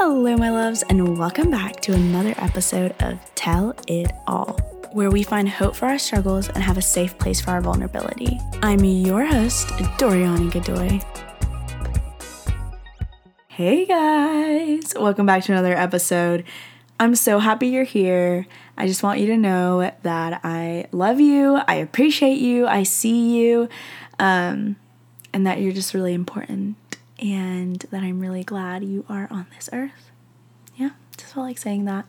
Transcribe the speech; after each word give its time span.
Hello, 0.00 0.36
my 0.36 0.48
loves, 0.48 0.84
and 0.84 1.18
welcome 1.18 1.50
back 1.50 1.80
to 1.80 1.92
another 1.92 2.32
episode 2.38 2.94
of 3.02 3.18
Tell 3.34 3.74
It 3.88 4.12
All, 4.28 4.52
where 4.92 5.10
we 5.10 5.24
find 5.24 5.48
hope 5.48 5.74
for 5.74 5.86
our 5.86 5.98
struggles 5.98 6.48
and 6.48 6.58
have 6.58 6.78
a 6.78 6.82
safe 6.82 7.18
place 7.18 7.40
for 7.40 7.50
our 7.50 7.60
vulnerability. 7.60 8.38
I'm 8.62 8.84
your 8.84 9.24
host, 9.24 9.66
Doriani 9.98 10.52
Godoy. 10.52 11.00
Hey 13.48 13.86
guys, 13.86 14.94
welcome 14.94 15.26
back 15.26 15.42
to 15.42 15.52
another 15.52 15.76
episode. 15.76 16.44
I'm 17.00 17.16
so 17.16 17.40
happy 17.40 17.66
you're 17.66 17.82
here. 17.82 18.46
I 18.76 18.86
just 18.86 19.02
want 19.02 19.18
you 19.18 19.26
to 19.26 19.36
know 19.36 19.90
that 20.04 20.40
I 20.44 20.86
love 20.92 21.18
you, 21.18 21.56
I 21.66 21.74
appreciate 21.74 22.38
you, 22.38 22.68
I 22.68 22.84
see 22.84 23.36
you, 23.36 23.68
um, 24.20 24.76
and 25.32 25.44
that 25.44 25.60
you're 25.60 25.72
just 25.72 25.92
really 25.92 26.14
important 26.14 26.76
and 27.18 27.80
that 27.90 28.02
I'm 28.02 28.20
really 28.20 28.44
glad 28.44 28.84
you 28.84 29.04
are 29.08 29.28
on 29.30 29.46
this 29.54 29.68
earth. 29.72 30.10
Yeah, 30.76 30.90
just 31.16 31.34
felt 31.34 31.46
like 31.46 31.58
saying 31.58 31.84
that. 31.86 32.06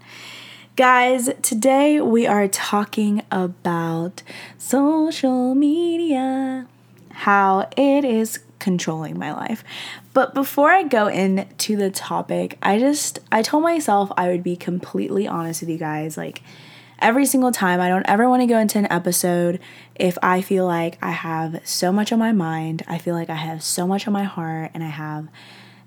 Guys, 0.76 1.30
today 1.42 2.00
we 2.00 2.26
are 2.26 2.48
talking 2.48 3.24
about 3.32 4.24
social 4.58 5.54
media, 5.56 6.68
how 7.12 7.68
it 7.76 8.06
is 8.06 8.40
controlling 8.60 9.18
my 9.18 9.34
life. 9.34 9.64
But 10.14 10.34
before 10.34 10.70
I 10.70 10.84
go 10.84 11.08
into 11.08 11.76
the 11.76 11.90
topic, 11.90 12.58
I 12.62 12.80
just 12.80 13.20
I 13.32 13.42
told 13.42 13.64
myself 13.64 14.12
I 14.16 14.30
would 14.30 14.44
be 14.44 14.56
completely 14.56 15.28
honest 15.28 15.62
with 15.62 15.70
you 15.70 15.78
guys 15.78 16.18
like 16.18 16.44
every 17.02 17.26
single 17.26 17.52
time. 17.52 17.82
I 17.82 17.90
don't 17.90 18.08
ever 18.08 18.30
want 18.30 18.42
to 18.42 18.48
go 18.48 18.58
into 18.60 18.78
an 18.78 18.92
episode 18.92 19.60
if 19.96 20.18
I 20.22 20.42
feel 20.42 20.66
like 20.66 20.98
I 21.02 21.12
have 21.12 21.62
so 21.68 21.92
much 21.92 22.12
on 22.12 22.20
my 22.20 22.32
mind, 22.32 22.84
I 22.88 22.98
feel 22.98 23.16
like 23.16 23.30
I 23.30 23.36
have 23.36 23.62
so 23.62 23.86
much 23.86 24.08
on 24.08 24.14
my 24.14 24.24
heart, 24.24 24.72
and 24.74 24.84
I 24.84 24.90
have 24.90 25.28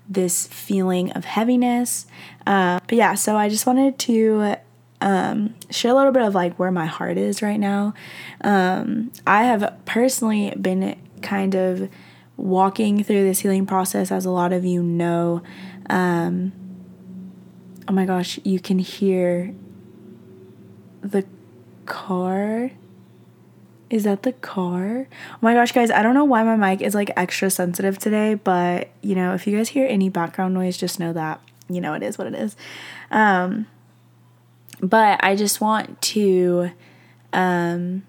this 0.07 0.47
feeling 0.47 1.11
of 1.11 1.25
heaviness. 1.25 2.05
Uh, 2.45 2.79
but 2.87 2.97
yeah, 2.97 3.15
so 3.15 3.37
I 3.37 3.49
just 3.49 3.65
wanted 3.65 3.97
to 3.99 4.55
um, 5.01 5.55
share 5.69 5.91
a 5.91 5.95
little 5.95 6.11
bit 6.11 6.23
of 6.23 6.35
like 6.35 6.57
where 6.57 6.71
my 6.71 6.85
heart 6.85 7.17
is 7.17 7.41
right 7.41 7.59
now. 7.59 7.93
Um, 8.41 9.11
I 9.25 9.43
have 9.43 9.79
personally 9.85 10.53
been 10.59 10.95
kind 11.21 11.55
of 11.55 11.89
walking 12.37 13.03
through 13.03 13.23
this 13.23 13.39
healing 13.39 13.65
process, 13.65 14.11
as 14.11 14.25
a 14.25 14.31
lot 14.31 14.53
of 14.53 14.65
you 14.65 14.81
know. 14.83 15.41
Um, 15.89 16.53
oh 17.87 17.93
my 17.93 18.05
gosh, 18.05 18.39
you 18.43 18.59
can 18.59 18.79
hear 18.79 19.53
the 21.03 21.25
car. 21.85 22.71
Is 23.89 24.05
that 24.05 24.23
the 24.23 24.31
car? 24.33 25.07
Oh 25.33 25.37
my 25.41 25.53
gosh, 25.53 25.71
guys, 25.71 25.91
I 25.91 26.01
don't 26.01 26.15
know 26.15 26.23
why 26.23 26.43
my 26.43 26.55
mic 26.55 26.81
is 26.81 26.95
like 26.95 27.11
extra 27.15 27.49
sensitive 27.49 27.99
today, 27.99 28.33
but 28.33 28.89
you 29.01 29.13
know, 29.13 29.33
if 29.33 29.45
you 29.45 29.55
guys 29.55 29.69
hear 29.69 29.85
any 29.87 30.09
background 30.09 30.53
noise, 30.53 30.77
just 30.77 30.99
know 30.99 31.13
that, 31.13 31.41
you 31.69 31.79
know, 31.79 31.93
it 31.93 32.01
is 32.01 32.17
what 32.17 32.25
it 32.25 32.33
is. 32.33 32.55
Um, 33.11 33.67
but 34.81 35.23
I 35.23 35.35
just 35.35 35.61
want 35.61 36.01
to 36.01 36.71
um, 37.33 38.03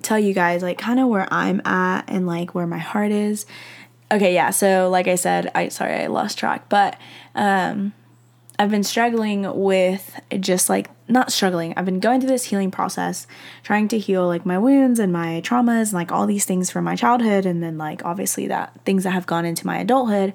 tell 0.00 0.18
you 0.18 0.32
guys 0.32 0.62
like 0.62 0.78
kind 0.78 0.98
of 0.98 1.08
where 1.08 1.28
I'm 1.30 1.60
at 1.66 2.04
and 2.08 2.26
like 2.26 2.54
where 2.54 2.66
my 2.66 2.78
heart 2.78 3.10
is. 3.10 3.44
Okay, 4.10 4.32
yeah. 4.32 4.50
So 4.50 4.88
like 4.88 5.08
I 5.08 5.16
said, 5.16 5.50
I 5.54 5.68
sorry 5.68 5.94
I 5.94 6.06
lost 6.06 6.38
track, 6.38 6.70
but 6.70 6.98
um, 7.34 7.92
I've 8.58 8.70
been 8.70 8.82
struggling 8.82 9.42
with 9.56 10.18
just 10.40 10.68
like 10.68 10.90
not 11.06 11.30
struggling. 11.30 11.74
I've 11.76 11.84
been 11.84 12.00
going 12.00 12.20
through 12.20 12.30
this 12.30 12.44
healing 12.44 12.72
process, 12.72 13.26
trying 13.62 13.86
to 13.88 13.98
heal 13.98 14.26
like 14.26 14.44
my 14.44 14.58
wounds 14.58 14.98
and 14.98 15.12
my 15.12 15.40
traumas 15.44 15.84
and 15.84 15.92
like 15.92 16.10
all 16.10 16.26
these 16.26 16.44
things 16.44 16.68
from 16.68 16.84
my 16.84 16.96
childhood 16.96 17.46
and 17.46 17.62
then 17.62 17.78
like 17.78 18.04
obviously 18.04 18.48
that 18.48 18.72
things 18.84 19.04
that 19.04 19.10
have 19.10 19.26
gone 19.26 19.44
into 19.44 19.64
my 19.64 19.78
adulthood. 19.78 20.34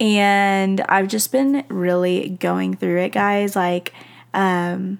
And 0.00 0.80
I've 0.88 1.08
just 1.08 1.30
been 1.30 1.64
really 1.68 2.30
going 2.30 2.74
through 2.74 3.00
it, 3.00 3.12
guys. 3.12 3.54
Like 3.54 3.92
um 4.32 4.98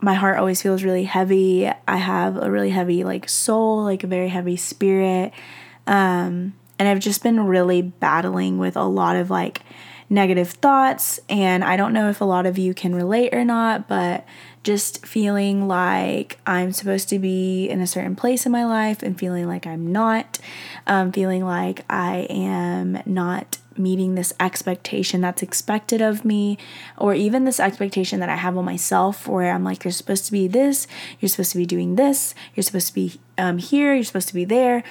my 0.00 0.14
heart 0.14 0.38
always 0.38 0.62
feels 0.62 0.84
really 0.84 1.04
heavy. 1.04 1.68
I 1.86 1.96
have 1.96 2.36
a 2.36 2.50
really 2.50 2.70
heavy 2.70 3.04
like 3.04 3.28
soul, 3.28 3.84
like 3.84 4.04
a 4.04 4.06
very 4.06 4.28
heavy 4.28 4.56
spirit. 4.56 5.32
Um 5.86 6.54
and 6.78 6.88
I've 6.88 7.00
just 7.00 7.22
been 7.22 7.46
really 7.46 7.82
battling 7.82 8.58
with 8.58 8.76
a 8.76 8.84
lot 8.84 9.16
of 9.16 9.30
like 9.30 9.62
negative 10.10 10.50
thoughts. 10.50 11.20
And 11.28 11.62
I 11.62 11.76
don't 11.76 11.92
know 11.92 12.08
if 12.08 12.20
a 12.20 12.24
lot 12.24 12.46
of 12.46 12.58
you 12.58 12.74
can 12.74 12.94
relate 12.94 13.34
or 13.34 13.44
not, 13.44 13.88
but 13.88 14.24
just 14.62 15.06
feeling 15.06 15.68
like 15.68 16.38
I'm 16.46 16.72
supposed 16.72 17.08
to 17.10 17.18
be 17.18 17.68
in 17.68 17.80
a 17.80 17.86
certain 17.86 18.16
place 18.16 18.44
in 18.44 18.52
my 18.52 18.64
life 18.64 19.02
and 19.02 19.18
feeling 19.18 19.46
like 19.46 19.66
I'm 19.66 19.92
not, 19.92 20.38
um, 20.86 21.12
feeling 21.12 21.44
like 21.44 21.84
I 21.88 22.26
am 22.30 23.02
not 23.06 23.58
meeting 23.76 24.14
this 24.14 24.34
expectation 24.40 25.20
that's 25.20 25.42
expected 25.42 26.02
of 26.02 26.24
me, 26.24 26.58
or 26.96 27.14
even 27.14 27.44
this 27.44 27.60
expectation 27.60 28.18
that 28.18 28.28
I 28.28 28.34
have 28.34 28.58
on 28.58 28.64
myself, 28.64 29.28
where 29.28 29.52
I'm 29.52 29.62
like, 29.62 29.84
you're 29.84 29.92
supposed 29.92 30.26
to 30.26 30.32
be 30.32 30.48
this, 30.48 30.88
you're 31.20 31.28
supposed 31.28 31.52
to 31.52 31.58
be 31.58 31.66
doing 31.66 31.94
this, 31.94 32.34
you're 32.54 32.64
supposed 32.64 32.88
to 32.88 32.94
be 32.94 33.20
um, 33.38 33.58
here, 33.58 33.94
you're 33.94 34.02
supposed 34.02 34.28
to 34.28 34.34
be 34.34 34.44
there 34.44 34.82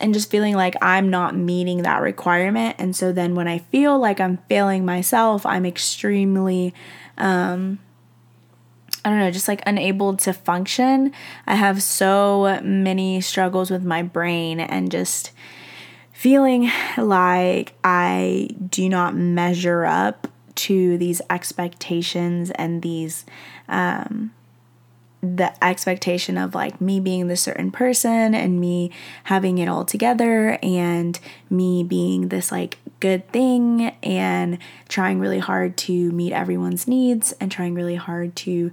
and 0.00 0.12
just 0.12 0.30
feeling 0.30 0.54
like 0.54 0.74
I'm 0.82 1.08
not 1.08 1.36
meeting 1.36 1.82
that 1.82 2.02
requirement. 2.02 2.76
And 2.78 2.94
so 2.96 3.12
then 3.12 3.34
when 3.34 3.48
I 3.48 3.58
feel 3.58 3.98
like 3.98 4.20
I'm 4.20 4.38
failing 4.48 4.84
myself, 4.84 5.46
I'm 5.46 5.64
extremely, 5.64 6.74
um, 7.16 7.78
I 9.04 9.10
don't 9.10 9.18
know, 9.18 9.30
just 9.30 9.48
like 9.48 9.62
unable 9.66 10.16
to 10.16 10.32
function. 10.32 11.12
I 11.46 11.54
have 11.54 11.82
so 11.82 12.60
many 12.62 13.20
struggles 13.20 13.70
with 13.70 13.84
my 13.84 14.02
brain 14.02 14.60
and 14.60 14.90
just 14.90 15.30
feeling 16.12 16.70
like 16.96 17.74
I 17.84 18.48
do 18.68 18.88
not 18.88 19.14
measure 19.14 19.84
up 19.84 20.28
to 20.54 20.96
these 20.98 21.20
expectations 21.30 22.50
and 22.52 22.82
these, 22.82 23.24
um, 23.68 24.32
the 25.24 25.64
expectation 25.64 26.36
of 26.36 26.54
like 26.54 26.80
me 26.80 27.00
being 27.00 27.28
this 27.28 27.40
certain 27.40 27.70
person 27.70 28.34
and 28.34 28.60
me 28.60 28.90
having 29.24 29.58
it 29.58 29.68
all 29.68 29.84
together 29.84 30.58
and 30.62 31.18
me 31.50 31.82
being 31.82 32.28
this 32.28 32.52
like 32.52 32.78
good 33.00 33.28
thing 33.32 33.94
and 34.02 34.58
trying 34.88 35.18
really 35.18 35.38
hard 35.38 35.76
to 35.76 36.10
meet 36.12 36.32
everyone's 36.32 36.86
needs 36.86 37.32
and 37.40 37.50
trying 37.50 37.74
really 37.74 37.96
hard 37.96 38.34
to 38.36 38.70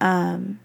um, 0.00 0.58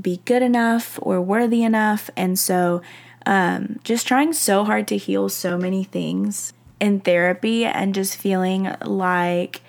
be 0.00 0.20
good 0.24 0.42
enough 0.42 0.98
or 1.02 1.20
worthy 1.20 1.62
enough. 1.62 2.10
And 2.16 2.38
so 2.38 2.82
um, 3.26 3.78
just 3.84 4.06
trying 4.06 4.32
so 4.32 4.64
hard 4.64 4.88
to 4.88 4.96
heal 4.96 5.28
so 5.28 5.56
many 5.56 5.84
things 5.84 6.52
in 6.80 7.00
therapy 7.00 7.64
and 7.64 7.94
just 7.94 8.16
feeling 8.16 8.74
like 8.84 9.60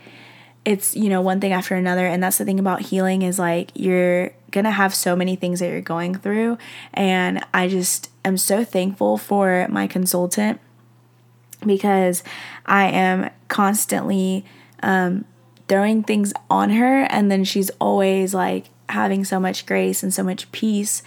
it's 0.65 0.95
you 0.95 1.09
know 1.09 1.21
one 1.21 1.39
thing 1.39 1.51
after 1.51 1.75
another 1.75 2.07
and 2.07 2.23
that's 2.23 2.37
the 2.37 2.45
thing 2.45 2.59
about 2.59 2.81
healing 2.81 3.21
is 3.21 3.37
like 3.37 3.69
you're 3.75 4.31
gonna 4.53 4.71
have 4.71 4.95
so 4.95 5.15
many 5.15 5.35
things 5.35 5.59
that 5.59 5.69
you're 5.69 5.81
going 5.81 6.15
through. 6.15 6.57
And 6.93 7.43
i 7.53 7.67
just 7.67 8.09
am 8.23 8.37
so 8.37 8.63
thankful 8.63 9.17
for 9.17 9.67
my 9.69 9.87
consultant 9.87 10.61
because 11.65 12.23
i 12.65 12.85
am 12.85 13.29
constantly 13.49 14.45
um, 14.81 15.25
throwing 15.67 16.03
things 16.03 16.33
on 16.49 16.71
her. 16.71 17.03
And 17.03 17.29
then 17.31 17.43
she's 17.43 17.69
always 17.81 18.33
like 18.33 18.69
having 18.89 19.25
so 19.25 19.39
much 19.39 19.65
grace 19.65 20.03
and 20.03 20.13
so 20.13 20.23
much 20.23 20.51
peace 20.51 21.03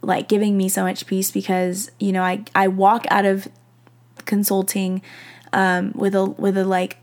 like 0.00 0.28
giving 0.28 0.56
me 0.56 0.68
so 0.68 0.82
much 0.82 1.06
peace 1.06 1.30
because 1.30 1.90
you 1.98 2.12
know 2.12 2.22
i 2.22 2.42
i 2.54 2.68
walk 2.68 3.04
out 3.10 3.24
of 3.24 3.48
consulting 4.24 5.02
um, 5.52 5.92
with 5.94 6.14
a 6.14 6.24
with 6.24 6.56
a 6.56 6.64
like 6.64 6.98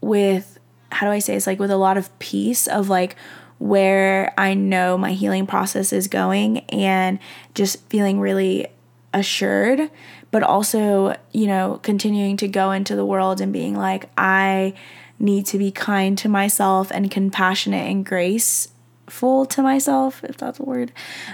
with 0.00 0.58
how 0.90 1.06
do 1.06 1.12
I 1.12 1.18
say 1.18 1.34
it's 1.34 1.46
like 1.46 1.58
with 1.58 1.70
a 1.70 1.76
lot 1.76 1.96
of 1.96 2.16
peace 2.18 2.66
of 2.66 2.88
like 2.88 3.16
where 3.64 4.34
I 4.36 4.52
know 4.52 4.98
my 4.98 5.12
healing 5.12 5.46
process 5.46 5.90
is 5.90 6.06
going 6.06 6.58
and 6.68 7.18
just 7.54 7.80
feeling 7.88 8.20
really 8.20 8.66
assured, 9.14 9.90
but 10.30 10.42
also, 10.42 11.16
you 11.32 11.46
know, 11.46 11.80
continuing 11.82 12.36
to 12.36 12.46
go 12.46 12.72
into 12.72 12.94
the 12.94 13.06
world 13.06 13.40
and 13.40 13.54
being 13.54 13.74
like, 13.74 14.10
I 14.18 14.74
need 15.18 15.46
to 15.46 15.56
be 15.56 15.70
kind 15.70 16.18
to 16.18 16.28
myself 16.28 16.90
and 16.90 17.10
compassionate 17.10 17.90
and 17.90 18.04
graceful 18.04 19.46
to 19.46 19.62
myself, 19.62 20.22
if 20.24 20.36
that's 20.36 20.60
a 20.60 20.62
word. 20.62 20.92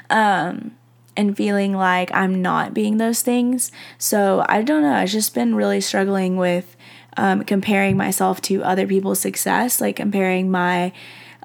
Um, 0.08 0.76
and 1.16 1.36
feeling 1.36 1.72
like 1.72 2.14
I'm 2.14 2.40
not 2.40 2.72
being 2.72 2.98
those 2.98 3.22
things. 3.22 3.72
So 3.98 4.46
I 4.48 4.62
don't 4.62 4.82
know, 4.82 4.94
I've 4.94 5.08
just 5.08 5.34
been 5.34 5.56
really 5.56 5.80
struggling 5.80 6.36
with 6.36 6.76
um, 7.16 7.42
comparing 7.42 7.96
myself 7.96 8.40
to 8.42 8.62
other 8.62 8.86
people's 8.86 9.18
success, 9.18 9.80
like 9.80 9.96
comparing 9.96 10.48
my 10.48 10.92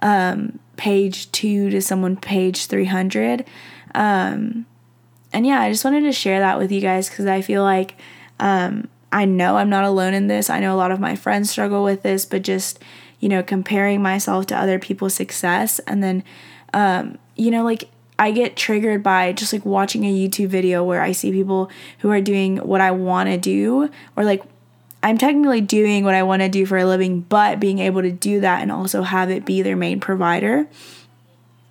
um, 0.02 0.60
page 0.78 1.32
two 1.32 1.70
to 1.70 1.82
someone 1.82 2.16
page 2.16 2.66
300. 2.66 3.46
Um, 3.94 4.66
and 5.34 5.46
yeah, 5.46 5.62
I 5.62 5.70
just 5.70 5.84
wanted 5.84 6.02
to 6.02 6.12
share 6.12 6.40
that 6.40 6.58
with 6.58 6.72
you 6.72 6.82
guys 6.82 7.10
because 7.10 7.26
I 7.26 7.42
feel 7.42 7.64
like 7.64 7.96
um, 8.40 8.88
I 9.12 9.26
know 9.26 9.58
I'm 9.58 9.70
not 9.70 9.84
alone 9.84 10.14
in 10.14 10.28
this. 10.28 10.50
I 10.50 10.60
know 10.60 10.74
a 10.74 10.78
lot 10.78 10.92
of 10.92 11.00
my 11.00 11.16
friends 11.16 11.50
struggle 11.50 11.84
with 11.84 12.04
this, 12.04 12.26
but 12.26 12.42
just, 12.42 12.80
you 13.20 13.30
know, 13.30 13.44
comparing 13.44 14.02
myself 14.02 14.46
to 14.48 14.58
other 14.58 14.80
people's 14.80 15.14
success 15.14 15.80
and 15.80 16.04
then, 16.04 16.24
um, 16.74 17.18
you 17.36 17.52
know, 17.52 17.64
like 17.64 17.90
I 18.18 18.32
get 18.32 18.56
triggered 18.56 19.04
by 19.04 19.34
just 19.34 19.52
like 19.52 19.66
watching 19.66 20.06
a 20.06 20.14
YouTube 20.14 20.48
video 20.48 20.84
where 20.84 21.02
I 21.02 21.12
see 21.12 21.32
people 21.32 21.70
who 22.00 22.10
are 22.12 22.22
doing 22.22 22.58
what 22.58 22.82
I 22.82 22.92
want 22.92 23.30
to 23.30 23.38
do 23.38 23.90
or 24.16 24.24
like 24.24 24.42
I'm 25.06 25.20
technically 25.20 25.62
doing 25.62 26.04
what 26.04 26.16
I 26.16 26.24
want 26.24 26.42
to 26.42 26.50
do 26.50 26.66
for 26.66 26.80
a 26.80 26.86
living, 26.86 27.22
but 27.22 27.60
being 27.60 27.78
able 27.78 28.02
to 28.02 28.12
do 28.12 28.40
that 28.40 28.64
and 28.64 28.72
also 28.72 29.04
have 29.04 29.30
it 29.30 29.46
be 29.46 29.62
their 29.62 29.76
main 29.76 30.00
provider 30.00 30.66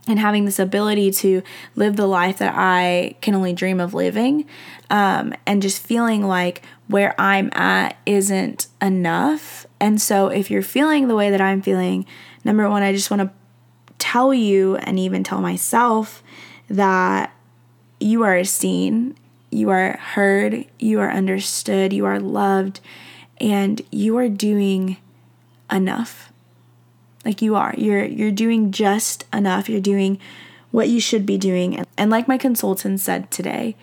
and 0.06 0.20
having 0.20 0.44
this 0.44 0.60
ability 0.60 1.10
to 1.10 1.42
live 1.74 1.96
the 1.96 2.06
life 2.06 2.38
that 2.38 2.54
I 2.56 3.16
can 3.22 3.34
only 3.34 3.52
dream 3.52 3.80
of 3.80 3.92
living, 3.92 4.46
um, 4.88 5.34
and 5.48 5.60
just 5.60 5.82
feeling 5.82 6.22
like 6.22 6.62
where 6.86 7.20
I'm 7.20 7.50
at 7.54 7.96
isn't 8.06 8.68
enough. 8.80 9.66
And 9.80 10.00
so, 10.00 10.28
if 10.28 10.48
you're 10.48 10.62
feeling 10.62 11.08
the 11.08 11.16
way 11.16 11.30
that 11.30 11.40
I'm 11.40 11.60
feeling, 11.60 12.06
number 12.44 12.70
one, 12.70 12.84
I 12.84 12.92
just 12.92 13.10
want 13.10 13.22
to 13.22 13.30
tell 13.98 14.32
you 14.32 14.76
and 14.76 14.96
even 14.96 15.24
tell 15.24 15.40
myself 15.40 16.22
that 16.68 17.34
you 17.98 18.22
are 18.22 18.44
seen, 18.44 19.16
you 19.50 19.70
are 19.70 19.96
heard, 19.96 20.66
you 20.78 21.00
are 21.00 21.10
understood, 21.10 21.92
you 21.92 22.04
are 22.04 22.20
loved, 22.20 22.78
and 23.38 23.82
you 23.90 24.16
are 24.18 24.28
doing 24.28 24.96
enough. 25.70 26.32
Like 27.24 27.40
you 27.42 27.56
are. 27.56 27.74
You're 27.76 28.04
you're 28.04 28.30
doing 28.30 28.70
just 28.70 29.24
enough. 29.32 29.68
You're 29.68 29.80
doing 29.80 30.18
what 30.70 30.88
you 30.88 31.00
should 31.00 31.24
be 31.24 31.38
doing. 31.38 31.84
And 31.96 32.10
like 32.10 32.28
my 32.28 32.36
consultant 32.36 33.00
said 33.00 33.30
today, 33.30 33.76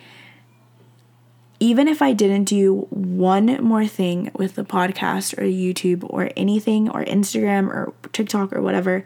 even 1.60 1.88
if 1.88 2.02
I 2.02 2.12
didn't 2.12 2.46
do 2.46 2.88
one 2.90 3.46
more 3.64 3.86
thing 3.86 4.32
with 4.34 4.56
the 4.56 4.64
podcast 4.64 5.38
or 5.38 5.44
YouTube 5.44 6.04
or 6.10 6.32
anything 6.36 6.90
or 6.90 7.06
Instagram 7.06 7.68
or 7.68 7.94
TikTok 8.12 8.52
or 8.52 8.62
whatever, 8.62 9.06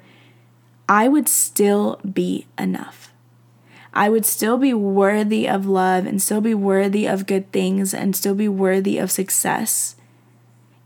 I 0.87 1.07
would 1.07 1.27
still 1.27 1.99
be 2.01 2.47
enough. 2.57 3.11
I 3.93 4.09
would 4.09 4.25
still 4.25 4.57
be 4.57 4.73
worthy 4.73 5.47
of 5.47 5.65
love 5.65 6.05
and 6.05 6.21
still 6.21 6.41
be 6.41 6.53
worthy 6.53 7.05
of 7.05 7.27
good 7.27 7.51
things 7.51 7.93
and 7.93 8.15
still 8.15 8.35
be 8.35 8.49
worthy 8.49 8.97
of 8.97 9.11
success, 9.11 9.94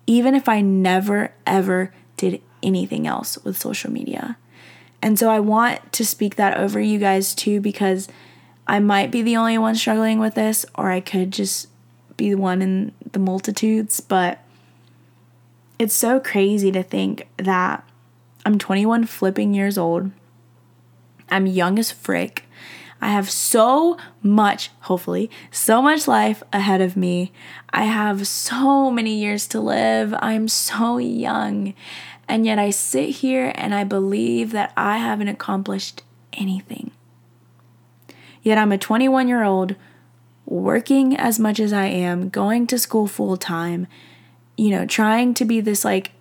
even 0.10 0.34
if 0.34 0.50
I 0.50 0.60
never 0.60 1.32
ever 1.46 1.94
did 2.18 2.42
anything 2.64 3.06
else 3.06 3.38
with 3.44 3.56
social 3.56 3.92
media. 3.92 4.38
And 5.04 5.20
so 5.20 5.30
I 5.30 5.40
want 5.40 5.94
to 5.94 6.04
speak 6.04 6.36
that 6.36 6.58
over 6.58 6.82
you 6.82 6.98
guys 6.98 7.36
too 7.36 7.62
because 7.62 8.08
I 8.66 8.80
might 8.80 9.12
be 9.12 9.22
the 9.22 9.38
only 9.38 9.60
one 9.60 9.76
struggling 9.76 10.18
with 10.18 10.34
this, 10.34 10.66
or 10.74 10.90
I 10.90 11.00
could 11.00 11.32
just 11.32 11.68
be 12.18 12.32
the 12.32 12.38
one 12.38 12.64
in 12.64 12.92
the 13.12 13.20
multitudes. 13.20 14.00
But 14.00 14.40
it's 15.78 15.94
so 15.94 16.20
crazy 16.20 16.72
to 16.72 16.82
think 16.82 17.28
that 17.38 17.88
I'm 18.48 18.58
21 18.58 19.06
flipping 19.06 19.54
years 19.54 19.78
old. 19.78 20.10
I'm 21.30 21.46
young 21.46 21.78
as 21.78 21.92
frick. 21.92 22.46
I 23.02 23.10
have 23.10 23.30
so 23.30 23.98
much, 24.22 24.72
hopefully, 24.82 25.30
so 25.52 25.82
much 25.82 26.08
life 26.08 26.44
ahead 26.52 26.82
of 26.82 26.98
me. 26.98 27.32
I 27.70 27.86
have 27.86 28.28
so 28.28 28.92
many 28.92 29.18
years 29.18 29.48
to 29.48 29.62
live. 29.62 30.14
I'm 30.20 30.48
so 30.48 30.98
young. 30.98 31.74
And 32.28 32.46
yet 32.46 32.60
I 32.60 32.70
sit 32.70 33.10
here 33.10 33.52
and 33.56 33.74
I 33.74 33.84
believe 33.84 34.52
that 34.52 34.74
I 34.76 34.98
haven't 34.98 35.30
accomplished 35.30 36.04
anything. 36.34 36.92
Yet 38.44 38.58
I'm 38.58 38.72
a 38.72 38.78
21 38.78 39.28
year 39.28 39.44
old 39.44 39.76
working 40.46 41.16
as 41.16 41.40
much 41.40 41.60
as 41.60 41.72
I 41.72 41.86
am, 41.86 42.30
going 42.30 42.68
to 42.68 42.78
school 42.78 43.08
full 43.08 43.38
time, 43.38 43.88
you 44.58 44.72
know, 44.72 44.86
trying 44.86 45.34
to 45.36 45.46
be 45.46 45.62
this 45.62 45.86
like 45.86 46.12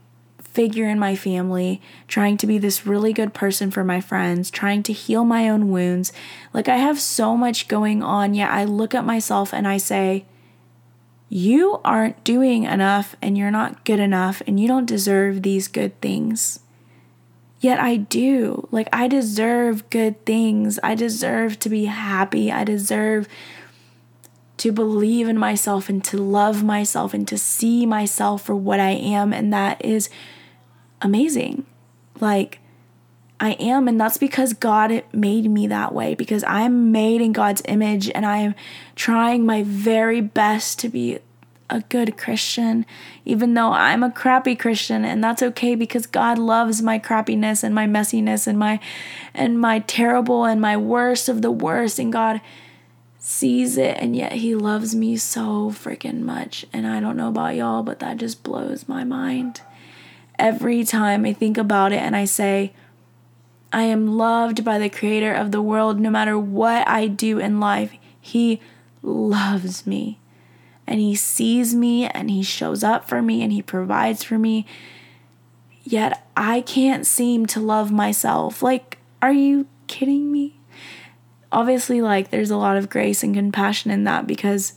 figure 0.58 0.88
in 0.88 0.98
my 0.98 1.14
family, 1.14 1.80
trying 2.08 2.36
to 2.36 2.44
be 2.44 2.58
this 2.58 2.84
really 2.84 3.12
good 3.12 3.32
person 3.32 3.70
for 3.70 3.84
my 3.84 4.00
friends, 4.00 4.50
trying 4.50 4.82
to 4.82 4.92
heal 4.92 5.24
my 5.24 5.48
own 5.48 5.70
wounds. 5.70 6.12
Like 6.52 6.68
I 6.68 6.78
have 6.78 6.98
so 7.00 7.36
much 7.36 7.68
going 7.68 8.02
on, 8.02 8.34
yet 8.34 8.50
I 8.50 8.64
look 8.64 8.92
at 8.92 9.04
myself 9.04 9.54
and 9.54 9.68
I 9.68 9.76
say, 9.76 10.24
you 11.28 11.80
aren't 11.84 12.24
doing 12.24 12.64
enough 12.64 13.14
and 13.22 13.38
you're 13.38 13.52
not 13.52 13.84
good 13.84 14.00
enough 14.00 14.42
and 14.48 14.58
you 14.58 14.66
don't 14.66 14.84
deserve 14.84 15.44
these 15.44 15.68
good 15.68 16.00
things. 16.00 16.58
Yet 17.60 17.78
I 17.78 17.94
do. 17.94 18.66
Like, 18.72 18.88
I 18.92 19.06
deserve 19.06 19.88
good 19.90 20.26
things. 20.26 20.80
I 20.82 20.96
deserve 20.96 21.60
to 21.60 21.68
be 21.68 21.84
happy. 21.84 22.50
I 22.50 22.64
deserve 22.64 23.28
to 24.56 24.72
believe 24.72 25.28
in 25.28 25.38
myself 25.38 25.88
and 25.88 26.02
to 26.06 26.16
love 26.16 26.64
myself 26.64 27.14
and 27.14 27.28
to 27.28 27.38
see 27.38 27.86
myself 27.86 28.42
for 28.42 28.56
what 28.56 28.80
I 28.80 28.90
am. 28.90 29.32
And 29.32 29.52
that 29.52 29.84
is 29.84 30.10
amazing. 31.00 31.66
Like, 32.20 32.60
I 33.40 33.52
am, 33.52 33.86
and 33.86 34.00
that's 34.00 34.18
because 34.18 34.52
God 34.52 35.04
made 35.12 35.48
me 35.48 35.68
that 35.68 35.94
way, 35.94 36.14
because 36.14 36.42
I'm 36.44 36.90
made 36.90 37.20
in 37.20 37.32
God's 37.32 37.62
image 37.66 38.10
and 38.10 38.26
I 38.26 38.38
am 38.38 38.54
trying 38.96 39.46
my 39.46 39.62
very 39.62 40.20
best 40.20 40.80
to 40.80 40.88
be 40.88 41.20
a 41.70 41.80
good 41.82 42.16
Christian, 42.16 42.86
even 43.24 43.54
though 43.54 43.72
I'm 43.72 44.02
a 44.02 44.10
crappy 44.10 44.56
Christian, 44.56 45.04
and 45.04 45.22
that's 45.22 45.42
okay 45.42 45.74
because 45.74 46.06
God 46.06 46.38
loves 46.38 46.82
my 46.82 46.98
crappiness 46.98 47.62
and 47.62 47.74
my 47.74 47.86
messiness 47.86 48.46
and 48.46 48.58
my 48.58 48.80
and 49.34 49.60
my 49.60 49.80
terrible 49.80 50.44
and 50.44 50.60
my 50.60 50.76
worst 50.76 51.28
of 51.28 51.42
the 51.42 51.50
worst, 51.50 51.98
and 51.98 52.12
God 52.12 52.40
sees 53.18 53.76
it 53.76 53.96
and 53.98 54.16
yet 54.16 54.32
he 54.32 54.54
loves 54.54 54.94
me 54.94 55.16
so 55.16 55.70
freaking 55.70 56.20
much. 56.20 56.64
And 56.72 56.86
I 56.86 56.98
don't 56.98 57.16
know 57.16 57.28
about 57.28 57.56
y'all, 57.56 57.82
but 57.82 57.98
that 57.98 58.16
just 58.16 58.42
blows 58.42 58.88
my 58.88 59.04
mind. 59.04 59.60
Every 60.38 60.84
time 60.84 61.24
I 61.24 61.32
think 61.32 61.58
about 61.58 61.92
it 61.92 62.00
and 62.00 62.14
I 62.14 62.24
say, 62.24 62.72
I 63.72 63.82
am 63.82 64.16
loved 64.16 64.64
by 64.64 64.78
the 64.78 64.88
creator 64.88 65.32
of 65.32 65.50
the 65.50 65.60
world 65.60 66.00
no 66.00 66.10
matter 66.10 66.38
what 66.38 66.86
I 66.88 67.06
do 67.06 67.38
in 67.38 67.60
life. 67.60 67.92
He 68.20 68.60
loves 69.02 69.86
me. 69.86 70.18
And 70.86 71.00
he 71.00 71.14
sees 71.14 71.74
me 71.74 72.06
and 72.06 72.30
he 72.30 72.42
shows 72.42 72.82
up 72.82 73.08
for 73.08 73.20
me 73.20 73.42
and 73.42 73.52
he 73.52 73.60
provides 73.60 74.22
for 74.22 74.38
me. 74.38 74.64
Yet 75.84 76.26
I 76.36 76.62
can't 76.62 77.06
seem 77.06 77.44
to 77.46 77.60
love 77.60 77.92
myself. 77.92 78.62
Like, 78.62 78.98
are 79.20 79.32
you 79.32 79.66
kidding 79.86 80.32
me? 80.32 80.60
Obviously, 81.52 82.00
like, 82.00 82.30
there's 82.30 82.50
a 82.50 82.56
lot 82.56 82.76
of 82.76 82.90
grace 82.90 83.22
and 83.22 83.34
compassion 83.34 83.90
in 83.90 84.04
that 84.04 84.26
because 84.26 84.74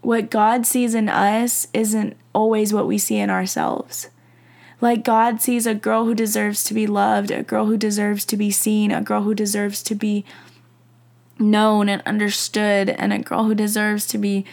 what 0.00 0.30
God 0.30 0.66
sees 0.66 0.94
in 0.94 1.08
us 1.08 1.66
isn't 1.72 2.16
always 2.34 2.72
what 2.72 2.86
we 2.86 2.98
see 2.98 3.18
in 3.18 3.30
ourselves. 3.30 4.08
Like 4.82 5.04
God 5.04 5.40
sees 5.40 5.64
a 5.64 5.76
girl 5.76 6.06
who 6.06 6.14
deserves 6.14 6.64
to 6.64 6.74
be 6.74 6.88
loved, 6.88 7.30
a 7.30 7.44
girl 7.44 7.66
who 7.66 7.76
deserves 7.76 8.24
to 8.24 8.36
be 8.36 8.50
seen, 8.50 8.90
a 8.90 9.00
girl 9.00 9.22
who 9.22 9.32
deserves 9.32 9.80
to 9.84 9.94
be 9.94 10.24
known 11.38 11.88
and 11.88 12.02
understood, 12.04 12.90
and 12.90 13.12
a 13.12 13.20
girl 13.20 13.44
who 13.44 13.54
deserves 13.54 14.08
to 14.08 14.18
be 14.18 14.44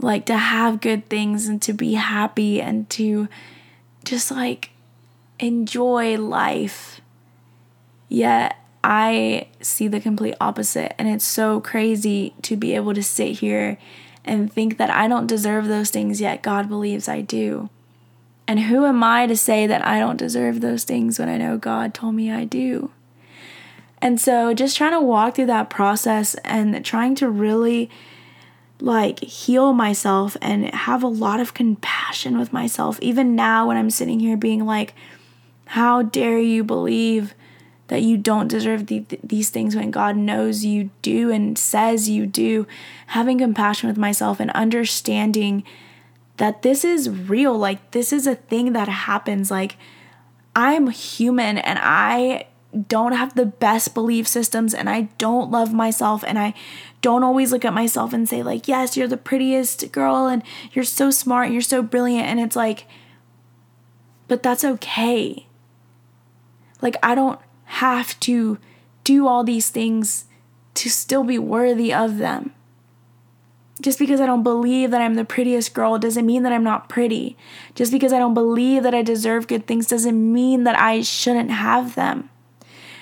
like 0.00 0.26
to 0.26 0.36
have 0.36 0.80
good 0.80 1.08
things 1.08 1.46
and 1.46 1.62
to 1.62 1.72
be 1.72 1.94
happy 1.94 2.60
and 2.60 2.90
to 2.90 3.28
just 4.04 4.32
like 4.32 4.70
enjoy 5.38 6.18
life. 6.18 7.00
Yet 8.08 8.56
I 8.82 9.46
see 9.60 9.86
the 9.86 10.00
complete 10.00 10.34
opposite, 10.40 10.92
and 10.98 11.08
it's 11.08 11.24
so 11.24 11.60
crazy 11.60 12.34
to 12.42 12.56
be 12.56 12.74
able 12.74 12.94
to 12.94 13.02
sit 13.02 13.38
here 13.38 13.78
and 14.24 14.52
think 14.52 14.76
that 14.78 14.90
I 14.90 15.06
don't 15.06 15.28
deserve 15.28 15.68
those 15.68 15.90
things, 15.90 16.20
yet 16.20 16.42
God 16.42 16.68
believes 16.68 17.08
I 17.08 17.20
do. 17.20 17.70
And 18.52 18.60
who 18.60 18.84
am 18.84 19.02
I 19.02 19.26
to 19.28 19.34
say 19.34 19.66
that 19.66 19.82
I 19.82 19.98
don't 19.98 20.18
deserve 20.18 20.60
those 20.60 20.84
things 20.84 21.18
when 21.18 21.30
I 21.30 21.38
know 21.38 21.56
God 21.56 21.94
told 21.94 22.14
me 22.14 22.30
I 22.30 22.44
do? 22.44 22.90
And 24.02 24.20
so 24.20 24.52
just 24.52 24.76
trying 24.76 24.92
to 24.92 25.00
walk 25.00 25.34
through 25.34 25.46
that 25.46 25.70
process 25.70 26.34
and 26.44 26.84
trying 26.84 27.14
to 27.14 27.30
really 27.30 27.88
like 28.78 29.20
heal 29.20 29.72
myself 29.72 30.36
and 30.42 30.66
have 30.74 31.02
a 31.02 31.08
lot 31.08 31.40
of 31.40 31.54
compassion 31.54 32.36
with 32.36 32.52
myself. 32.52 32.98
Even 33.00 33.34
now, 33.34 33.68
when 33.68 33.78
I'm 33.78 33.88
sitting 33.88 34.20
here 34.20 34.36
being 34.36 34.66
like, 34.66 34.92
how 35.68 36.02
dare 36.02 36.38
you 36.38 36.62
believe 36.62 37.32
that 37.88 38.02
you 38.02 38.18
don't 38.18 38.48
deserve 38.48 38.88
the, 38.88 39.06
these 39.24 39.48
things 39.48 39.74
when 39.74 39.90
God 39.90 40.14
knows 40.14 40.62
you 40.62 40.90
do 41.00 41.30
and 41.30 41.56
says 41.56 42.10
you 42.10 42.26
do? 42.26 42.66
Having 43.06 43.38
compassion 43.38 43.88
with 43.88 43.96
myself 43.96 44.40
and 44.40 44.50
understanding 44.50 45.64
that 46.42 46.62
this 46.62 46.84
is 46.84 47.08
real. 47.08 47.56
Like, 47.56 47.92
this 47.92 48.12
is 48.12 48.26
a 48.26 48.34
thing 48.34 48.72
that 48.72 48.88
happens. 48.88 49.48
Like, 49.48 49.76
I'm 50.56 50.88
human 50.88 51.56
and 51.56 51.78
I 51.80 52.48
don't 52.88 53.12
have 53.12 53.36
the 53.36 53.46
best 53.46 53.94
belief 53.94 54.26
systems 54.26 54.74
and 54.74 54.90
I 54.90 55.02
don't 55.18 55.52
love 55.52 55.72
myself 55.72 56.24
and 56.26 56.40
I 56.40 56.54
don't 57.00 57.22
always 57.22 57.52
look 57.52 57.64
at 57.64 57.72
myself 57.72 58.12
and 58.12 58.28
say 58.28 58.42
like 58.42 58.66
yes 58.66 58.96
you're 58.96 59.06
the 59.06 59.18
prettiest 59.18 59.92
girl 59.92 60.26
and 60.26 60.42
you're 60.72 60.84
so 60.84 61.10
smart 61.10 61.46
and 61.46 61.52
you're 61.52 61.60
so 61.60 61.82
brilliant 61.82 62.26
and 62.26 62.40
it's 62.40 62.56
like 62.56 62.86
but 64.26 64.42
that's 64.42 64.64
okay 64.64 65.46
like 66.80 66.96
I 67.02 67.14
don't 67.14 67.38
have 67.64 68.18
to 68.20 68.58
do 69.04 69.28
all 69.28 69.44
these 69.44 69.68
things 69.68 70.24
to 70.74 70.88
still 70.88 71.24
be 71.24 71.38
worthy 71.38 71.92
of 71.92 72.16
them 72.16 72.54
just 73.80 73.98
because 73.98 74.20
I 74.20 74.26
don't 74.26 74.42
believe 74.42 74.90
that 74.90 75.00
I'm 75.00 75.14
the 75.14 75.24
prettiest 75.24 75.74
girl 75.74 75.98
doesn't 75.98 76.26
mean 76.26 76.42
that 76.42 76.52
I'm 76.52 76.64
not 76.64 76.88
pretty. 76.88 77.36
Just 77.74 77.90
because 77.90 78.12
I 78.12 78.18
don't 78.18 78.34
believe 78.34 78.82
that 78.82 78.94
I 78.94 79.02
deserve 79.02 79.48
good 79.48 79.66
things 79.66 79.86
doesn't 79.86 80.32
mean 80.32 80.64
that 80.64 80.78
I 80.78 81.00
shouldn't 81.00 81.50
have 81.50 81.94
them. 81.94 82.28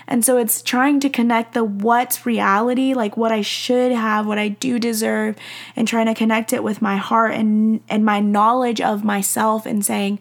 And 0.07 0.25
so 0.25 0.39
it's 0.39 0.61
trying 0.61 0.99
to 1.01 1.09
connect 1.09 1.55
the 1.55 1.63
what's 1.63 2.27
reality, 2.27 2.95
like 2.95 3.17
what 3.17 3.31
I 3.31 3.43
should 3.43 3.93
have, 3.93 4.27
what 4.27 4.39
I 4.39 4.49
do 4.49 4.81
deserve, 4.81 5.37
and 5.77 5.87
trying 5.87 6.07
to 6.07 6.15
connect 6.15 6.53
it 6.53 6.65
with 6.65 6.83
my 6.83 6.97
heart 6.97 7.35
and 7.35 7.81
and 7.89 8.05
my 8.05 8.19
knowledge 8.19 8.81
of 8.81 9.05
myself 9.05 9.67
and 9.67 9.85
saying, 9.85 10.19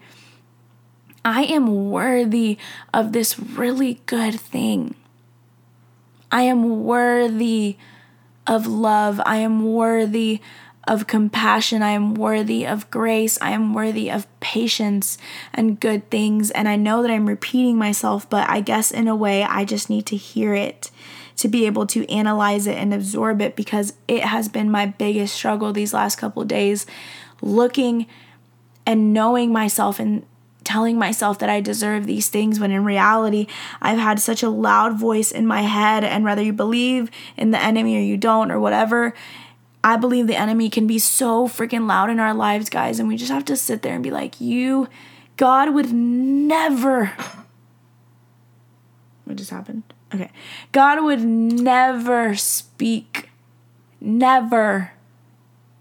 I 1.26 1.44
am 1.44 1.90
worthy 1.90 2.60
of 2.94 3.14
this 3.14 3.40
really 3.40 4.02
good 4.06 4.40
thing. 4.40 4.94
I 6.32 6.44
am 6.44 6.84
worthy 6.84 7.78
of 8.50 8.68
love. 8.68 9.22
I 9.26 9.38
am 9.38 9.64
worthy 9.64 10.42
of 10.88 11.06
compassion. 11.06 11.84
I 11.84 11.92
am 11.92 12.16
worthy 12.16 12.66
of 12.66 12.90
grace. 12.90 13.38
I 13.42 13.52
am 13.52 13.74
worthy 13.74 14.10
of 14.10 14.28
patience 14.40 15.20
and 15.54 15.80
good 15.80 16.10
things. 16.10 16.50
And 16.52 16.68
I 16.68 16.76
know 16.76 17.04
that 17.04 17.12
I'm 17.12 17.28
repeating 17.28 17.78
myself, 17.78 18.28
but 18.30 18.50
I 18.50 18.62
guess 18.62 18.90
in 18.90 19.08
a 19.08 19.16
way, 19.16 19.44
I 19.44 19.66
just 19.66 19.90
need 19.90 20.08
to 20.08 20.18
hear 20.18 20.56
it 20.56 20.90
to 21.38 21.48
be 21.48 21.68
able 21.68 21.86
to 21.88 22.10
analyze 22.12 22.66
it 22.66 22.76
and 22.76 22.94
absorb 22.94 23.40
it 23.40 23.56
because 23.56 23.94
it 24.08 24.24
has 24.24 24.50
been 24.50 24.70
my 24.70 24.88
biggest 24.88 25.36
struggle 25.36 25.72
these 25.72 25.94
last 25.94 26.18
couple 26.18 26.44
days 26.44 26.86
looking 27.42 28.08
and 28.86 29.14
knowing 29.14 29.54
myself 29.54 30.00
and 30.00 30.26
telling 30.70 31.00
myself 31.00 31.40
that 31.40 31.50
I 31.50 31.62
deserve 31.62 32.06
these 32.06 32.30
things 32.30 32.60
when 32.60 32.70
in 32.70 32.86
reality 32.86 33.48
I've 33.82 33.98
had 33.98 34.20
such 34.20 34.44
a 34.44 34.50
loud 34.50 35.00
voice 35.00 35.32
in 35.32 35.48
my 35.48 35.64
head 35.64 36.04
and 36.04 36.24
whether 36.24 36.44
you 36.44 36.54
believe 36.54 37.10
in 37.36 37.50
the 37.50 37.60
enemy 37.60 37.98
or 37.98 38.02
you 38.02 38.18
don't 38.18 38.52
or 38.52 38.60
whatever 38.60 39.16
I 39.84 39.96
believe 39.96 40.28
the 40.28 40.36
enemy 40.36 40.70
can 40.70 40.86
be 40.86 41.00
so 41.00 41.48
freaking 41.48 41.88
loud 41.88 42.10
in 42.10 42.20
our 42.20 42.34
lives, 42.34 42.70
guys, 42.70 43.00
and 43.00 43.08
we 43.08 43.16
just 43.16 43.32
have 43.32 43.46
to 43.46 43.56
sit 43.56 43.82
there 43.82 43.94
and 43.94 44.04
be 44.04 44.12
like, 44.12 44.42
you, 44.42 44.90
God 45.38 45.74
would 45.74 45.92
never. 45.92 47.14
What 49.24 49.38
just 49.38 49.52
happened? 49.52 49.84
Okay. 50.14 50.32
God 50.72 51.04
would 51.04 51.24
never 51.24 52.36
speak, 52.36 53.30
never 54.02 54.94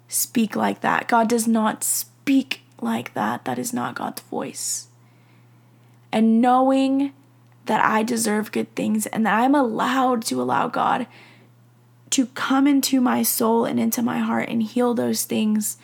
speak 0.07 0.55
like 0.55 0.83
that. 0.83 1.09
God 1.09 1.31
does 1.31 1.49
not 1.49 1.83
speak 1.83 2.61
like 2.83 3.15
that. 3.15 3.45
That 3.45 3.59
is 3.59 3.73
not 3.73 3.95
God's 3.95 4.23
voice. 4.23 4.89
And 6.13 6.41
knowing 6.41 7.13
that 7.67 7.85
I 7.85 8.03
deserve 8.03 8.53
good 8.53 8.75
things 8.75 9.07
and 9.07 9.27
that 9.27 9.39
I'm 9.39 9.55
allowed 9.55 10.23
to 10.27 10.41
allow 10.41 10.69
God 10.69 11.07
to 12.11 12.27
come 12.27 12.67
into 12.67 13.01
my 13.01 13.23
soul 13.23 13.65
and 13.65 13.79
into 13.79 14.03
my 14.03 14.19
heart 14.19 14.49
and 14.49 14.63
heal 14.63 14.95
those 14.95 15.25
things 15.25 15.77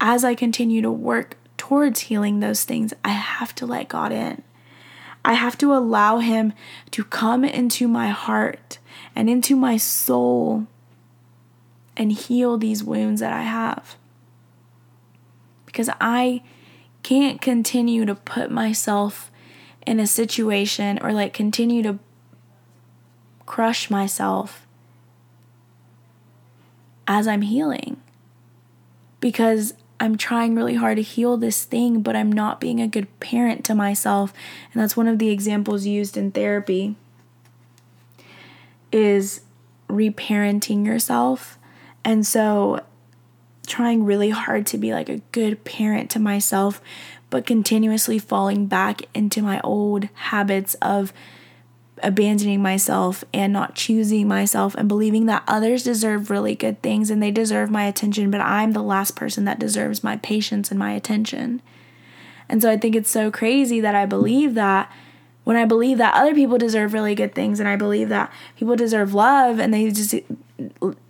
as 0.00 0.24
I 0.24 0.34
continue 0.34 0.82
to 0.82 0.90
work 0.90 1.38
towards 1.56 2.00
healing 2.00 2.40
those 2.40 2.64
things, 2.64 2.92
I 3.04 3.10
have 3.10 3.54
to 3.54 3.66
let 3.66 3.88
God 3.88 4.12
in. 4.12 4.42
I 5.24 5.32
have 5.32 5.56
to 5.58 5.72
allow 5.72 6.18
Him 6.18 6.52
to 6.90 7.04
come 7.04 7.44
into 7.44 7.88
my 7.88 8.08
heart 8.08 8.78
and 9.16 9.30
into 9.30 9.56
my 9.56 9.78
soul 9.78 10.66
and 11.96 12.12
heal 12.12 12.58
these 12.58 12.84
wounds 12.84 13.20
that 13.20 13.32
I 13.32 13.42
have. 13.42 13.96
Because 15.74 15.90
I 16.00 16.40
can't 17.02 17.40
continue 17.40 18.04
to 18.04 18.14
put 18.14 18.48
myself 18.48 19.32
in 19.84 19.98
a 19.98 20.06
situation 20.06 21.00
or 21.02 21.12
like 21.12 21.32
continue 21.32 21.82
to 21.82 21.98
crush 23.44 23.90
myself 23.90 24.68
as 27.08 27.26
I'm 27.26 27.42
healing 27.42 27.96
because 29.18 29.74
I'm 29.98 30.16
trying 30.16 30.54
really 30.54 30.76
hard 30.76 30.96
to 30.98 31.02
heal 31.02 31.36
this 31.36 31.64
thing, 31.64 32.02
but 32.02 32.14
I'm 32.14 32.30
not 32.30 32.60
being 32.60 32.80
a 32.80 32.86
good 32.86 33.08
parent 33.18 33.64
to 33.64 33.74
myself. 33.74 34.32
And 34.72 34.80
that's 34.80 34.96
one 34.96 35.08
of 35.08 35.18
the 35.18 35.30
examples 35.30 35.86
used 35.86 36.16
in 36.16 36.30
therapy 36.30 36.94
is 38.92 39.40
reparenting 39.88 40.86
yourself. 40.86 41.58
And 42.04 42.24
so 42.24 42.84
trying 43.66 44.04
really 44.04 44.30
hard 44.30 44.66
to 44.66 44.78
be 44.78 44.92
like 44.92 45.08
a 45.08 45.20
good 45.32 45.64
parent 45.64 46.10
to 46.10 46.18
myself, 46.18 46.80
but 47.30 47.46
continuously 47.46 48.18
falling 48.18 48.66
back 48.66 49.02
into 49.14 49.42
my 49.42 49.60
old 49.62 50.08
habits 50.14 50.74
of 50.82 51.12
abandoning 52.02 52.60
myself 52.60 53.24
and 53.32 53.52
not 53.52 53.74
choosing 53.74 54.28
myself 54.28 54.74
and 54.74 54.88
believing 54.88 55.26
that 55.26 55.44
others 55.46 55.84
deserve 55.84 56.30
really 56.30 56.54
good 56.54 56.80
things 56.82 57.08
and 57.08 57.22
they 57.22 57.30
deserve 57.30 57.70
my 57.70 57.84
attention, 57.84 58.30
but 58.30 58.40
I'm 58.40 58.72
the 58.72 58.82
last 58.82 59.16
person 59.16 59.44
that 59.44 59.58
deserves 59.58 60.04
my 60.04 60.16
patience 60.16 60.70
and 60.70 60.78
my 60.78 60.92
attention. 60.92 61.62
And 62.48 62.60
so 62.60 62.70
I 62.70 62.76
think 62.76 62.94
it's 62.94 63.10
so 63.10 63.30
crazy 63.30 63.80
that 63.80 63.94
I 63.94 64.06
believe 64.06 64.54
that 64.54 64.90
when 65.44 65.56
I 65.56 65.64
believe 65.64 65.98
that 65.98 66.14
other 66.14 66.34
people 66.34 66.58
deserve 66.58 66.92
really 66.92 67.14
good 67.14 67.34
things 67.34 67.60
and 67.60 67.68
I 67.68 67.76
believe 67.76 68.08
that 68.08 68.32
people 68.56 68.76
deserve 68.76 69.14
love 69.14 69.58
and 69.58 69.72
they 69.72 69.90
just 69.90 70.14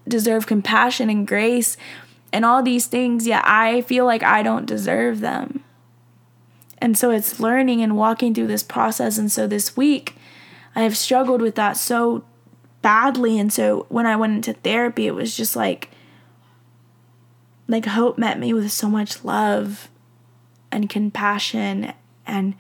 deserve 0.06 0.46
compassion 0.46 1.08
and 1.08 1.26
grace 1.26 1.76
and 2.34 2.44
all 2.44 2.64
these 2.64 2.86
things, 2.86 3.28
yet 3.28 3.42
I 3.46 3.82
feel 3.82 4.04
like 4.04 4.24
I 4.24 4.42
don't 4.42 4.66
deserve 4.66 5.20
them. 5.20 5.62
And 6.78 6.98
so 6.98 7.12
it's 7.12 7.38
learning 7.38 7.80
and 7.80 7.96
walking 7.96 8.34
through 8.34 8.48
this 8.48 8.64
process. 8.64 9.18
And 9.18 9.30
so 9.30 9.46
this 9.46 9.76
week, 9.76 10.16
I 10.74 10.82
have 10.82 10.96
struggled 10.96 11.40
with 11.40 11.54
that 11.54 11.76
so 11.76 12.24
badly. 12.82 13.38
And 13.38 13.52
so 13.52 13.86
when 13.88 14.04
I 14.04 14.16
went 14.16 14.34
into 14.34 14.52
therapy, 14.52 15.06
it 15.06 15.14
was 15.14 15.36
just 15.36 15.54
like, 15.54 15.90
like 17.68 17.86
Hope 17.86 18.18
met 18.18 18.40
me 18.40 18.52
with 18.52 18.72
so 18.72 18.88
much 18.88 19.24
love 19.24 19.88
and 20.72 20.90
compassion 20.90 21.92
and 22.26 22.56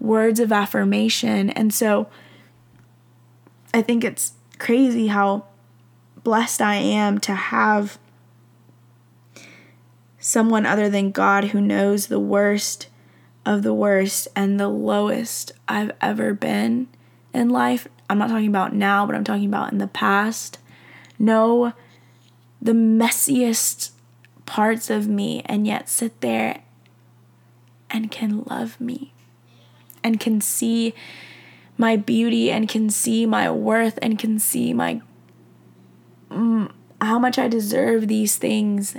words 0.00 0.40
of 0.40 0.50
affirmation. 0.50 1.48
And 1.50 1.72
so 1.72 2.08
I 3.72 3.82
think 3.82 4.02
it's 4.02 4.32
crazy 4.58 5.06
how 5.06 5.44
blessed 6.24 6.60
I 6.60 6.74
am 6.74 7.20
to 7.20 7.34
have 7.34 7.98
someone 10.22 10.64
other 10.64 10.88
than 10.88 11.10
God 11.10 11.46
who 11.46 11.60
knows 11.60 12.06
the 12.06 12.20
worst 12.20 12.86
of 13.44 13.64
the 13.64 13.74
worst 13.74 14.28
and 14.36 14.58
the 14.58 14.68
lowest 14.68 15.50
I've 15.66 15.90
ever 16.00 16.32
been 16.32 16.86
in 17.34 17.50
life, 17.50 17.88
I'm 18.08 18.18
not 18.18 18.28
talking 18.28 18.46
about 18.46 18.72
now, 18.72 19.04
but 19.04 19.16
I'm 19.16 19.24
talking 19.24 19.46
about 19.46 19.72
in 19.72 19.78
the 19.78 19.88
past, 19.88 20.58
know 21.18 21.72
the 22.60 22.72
messiest 22.72 23.90
parts 24.46 24.90
of 24.90 25.08
me 25.08 25.42
and 25.46 25.66
yet 25.66 25.88
sit 25.88 26.20
there 26.20 26.62
and 27.90 28.10
can 28.10 28.44
love 28.44 28.80
me 28.80 29.12
and 30.04 30.20
can 30.20 30.40
see 30.40 30.94
my 31.76 31.96
beauty 31.96 32.48
and 32.48 32.68
can 32.68 32.88
see 32.90 33.26
my 33.26 33.50
worth 33.50 33.98
and 34.00 34.20
can 34.20 34.38
see 34.38 34.72
my 34.72 35.00
mm, 36.30 36.70
how 37.00 37.18
much 37.18 37.38
I 37.38 37.48
deserve 37.48 38.06
these 38.06 38.36
things. 38.36 38.96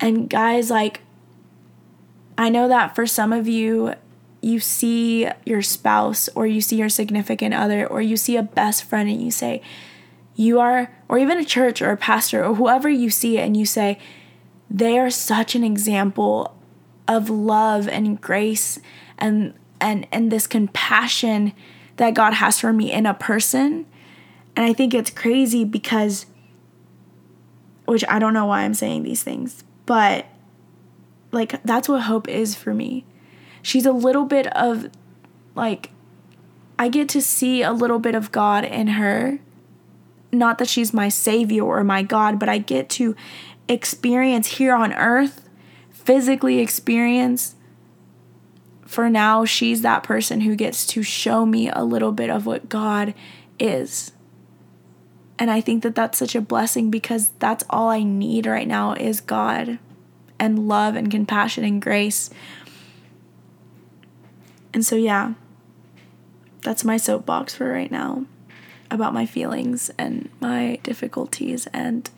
And 0.00 0.28
guys 0.28 0.70
like 0.70 1.00
I 2.36 2.48
know 2.48 2.68
that 2.68 2.94
for 2.94 3.06
some 3.06 3.32
of 3.32 3.46
you 3.46 3.94
you 4.44 4.60
see 4.60 5.26
your 5.46 5.62
spouse 5.62 6.28
or 6.34 6.46
you 6.46 6.60
see 6.60 6.76
your 6.76 6.90
significant 6.90 7.54
other 7.54 7.86
or 7.86 8.02
you 8.02 8.16
see 8.16 8.36
a 8.36 8.42
best 8.42 8.84
friend 8.84 9.08
and 9.08 9.22
you 9.22 9.30
say, 9.30 9.62
you 10.36 10.60
are, 10.60 10.94
or 11.08 11.16
even 11.18 11.38
a 11.38 11.44
church 11.44 11.80
or 11.80 11.90
a 11.90 11.96
pastor 11.96 12.44
or 12.44 12.54
whoever 12.54 12.90
you 12.90 13.08
see 13.08 13.38
it 13.38 13.40
and 13.40 13.56
you 13.56 13.64
say, 13.64 13.98
they 14.68 14.98
are 14.98 15.08
such 15.08 15.54
an 15.54 15.64
example 15.64 16.54
of 17.08 17.30
love 17.30 17.88
and 17.88 18.20
grace 18.20 18.78
and 19.18 19.54
and 19.80 20.06
and 20.12 20.30
this 20.30 20.46
compassion 20.46 21.52
that 21.96 22.14
God 22.14 22.34
has 22.34 22.60
for 22.60 22.72
me 22.72 22.92
in 22.92 23.06
a 23.06 23.14
person. 23.14 23.86
And 24.56 24.66
I 24.66 24.72
think 24.72 24.92
it's 24.92 25.10
crazy 25.10 25.64
because 25.64 26.26
which 27.86 28.04
I 28.08 28.18
don't 28.18 28.34
know 28.34 28.46
why 28.46 28.62
I'm 28.62 28.74
saying 28.74 29.02
these 29.02 29.22
things, 29.22 29.63
but 29.86 30.26
like 31.32 31.62
that's 31.62 31.88
what 31.88 32.02
hope 32.02 32.28
is 32.28 32.54
for 32.54 32.72
me 32.72 33.04
she's 33.62 33.86
a 33.86 33.92
little 33.92 34.24
bit 34.24 34.46
of 34.56 34.88
like 35.54 35.90
I 36.78 36.88
get 36.88 37.08
to 37.10 37.22
see 37.22 37.62
a 37.62 37.72
little 37.72 37.98
bit 37.98 38.14
of 38.14 38.32
God 38.32 38.64
in 38.64 38.88
her. 38.88 39.38
Not 40.32 40.58
that 40.58 40.68
she's 40.68 40.92
my 40.92 41.08
savior 41.08 41.62
or 41.62 41.84
my 41.84 42.02
God, 42.02 42.38
but 42.38 42.48
I 42.48 42.58
get 42.58 42.88
to 42.90 43.14
experience 43.68 44.58
here 44.58 44.74
on 44.74 44.92
earth, 44.92 45.48
physically 45.90 46.58
experience. 46.58 47.54
For 48.84 49.08
now, 49.08 49.44
she's 49.44 49.82
that 49.82 50.02
person 50.02 50.42
who 50.42 50.56
gets 50.56 50.86
to 50.88 51.02
show 51.02 51.46
me 51.46 51.70
a 51.70 51.84
little 51.84 52.12
bit 52.12 52.30
of 52.30 52.46
what 52.46 52.68
God 52.68 53.14
is. 53.58 54.12
And 55.38 55.50
I 55.50 55.60
think 55.60 55.82
that 55.82 55.94
that's 55.94 56.18
such 56.18 56.34
a 56.34 56.40
blessing 56.40 56.90
because 56.90 57.30
that's 57.38 57.64
all 57.68 57.88
I 57.88 58.02
need 58.02 58.46
right 58.46 58.68
now 58.68 58.92
is 58.92 59.20
God 59.20 59.78
and 60.38 60.68
love 60.68 60.94
and 60.94 61.10
compassion 61.10 61.64
and 61.64 61.82
grace 61.82 62.30
and 64.74 64.84
so, 64.84 64.96
yeah, 64.96 65.34
that's 66.62 66.84
my 66.84 66.96
soapbox 66.96 67.54
for 67.54 67.70
right 67.70 67.90
now 67.90 68.26
about 68.90 69.14
my 69.14 69.24
feelings 69.24 69.90
and 69.96 70.28
my 70.40 70.80
difficulties. 70.82 71.68
And 71.72 72.10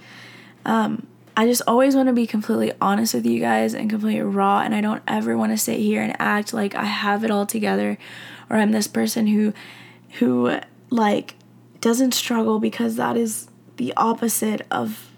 um, 0.64 1.06
I 1.36 1.46
just 1.46 1.62
always 1.66 1.94
want 1.94 2.08
to 2.08 2.14
be 2.14 2.26
completely 2.26 2.72
honest 2.80 3.12
with 3.12 3.26
you 3.26 3.40
guys 3.40 3.74
and 3.74 3.90
completely 3.90 4.22
raw. 4.22 4.60
And 4.60 4.74
I 4.74 4.80
don't 4.80 5.02
ever 5.06 5.36
want 5.36 5.52
to 5.52 5.58
sit 5.58 5.78
here 5.78 6.00
and 6.02 6.16
act 6.18 6.54
like 6.54 6.74
I 6.74 6.84
have 6.84 7.24
it 7.24 7.30
all 7.30 7.44
together 7.44 7.98
or 8.48 8.56
I'm 8.56 8.72
this 8.72 8.88
person 8.88 9.26
who, 9.26 9.52
who 10.18 10.58
like 10.88 11.34
doesn't 11.80 12.12
struggle 12.12 12.58
because 12.58 12.96
that 12.96 13.16
is 13.16 13.48
the 13.76 13.92
opposite 13.96 14.66
of 14.70 15.10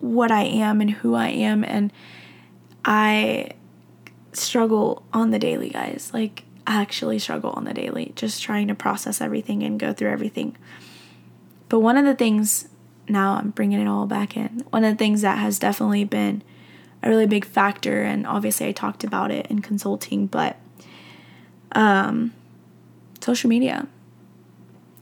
what 0.00 0.30
I 0.30 0.42
am 0.42 0.80
and 0.80 0.90
who 0.90 1.14
I 1.14 1.28
am 1.28 1.64
and 1.64 1.92
I 2.84 3.50
struggle 4.32 5.02
on 5.12 5.30
the 5.30 5.38
daily, 5.38 5.70
guys. 5.70 6.10
Like 6.14 6.44
I 6.66 6.80
actually 6.80 7.18
struggle 7.18 7.50
on 7.50 7.64
the 7.64 7.74
daily, 7.74 8.12
just 8.14 8.42
trying 8.42 8.68
to 8.68 8.74
process 8.74 9.20
everything 9.20 9.62
and 9.62 9.78
go 9.78 9.92
through 9.92 10.10
everything. 10.10 10.56
But 11.68 11.80
one 11.80 11.96
of 11.96 12.04
the 12.04 12.14
things 12.14 12.68
now 13.08 13.34
I'm 13.36 13.50
bringing 13.50 13.80
it 13.80 13.88
all 13.88 14.06
back 14.06 14.36
in. 14.36 14.64
One 14.70 14.84
of 14.84 14.92
the 14.92 14.98
things 14.98 15.22
that 15.22 15.38
has 15.38 15.58
definitely 15.58 16.04
been 16.04 16.42
a 17.02 17.08
really 17.08 17.26
big 17.26 17.44
factor 17.44 18.02
and 18.02 18.26
obviously 18.26 18.66
I 18.66 18.72
talked 18.72 19.04
about 19.04 19.30
it 19.30 19.46
in 19.46 19.60
consulting, 19.60 20.26
but 20.26 20.56
um 21.72 22.32
social 23.20 23.48
media. 23.48 23.86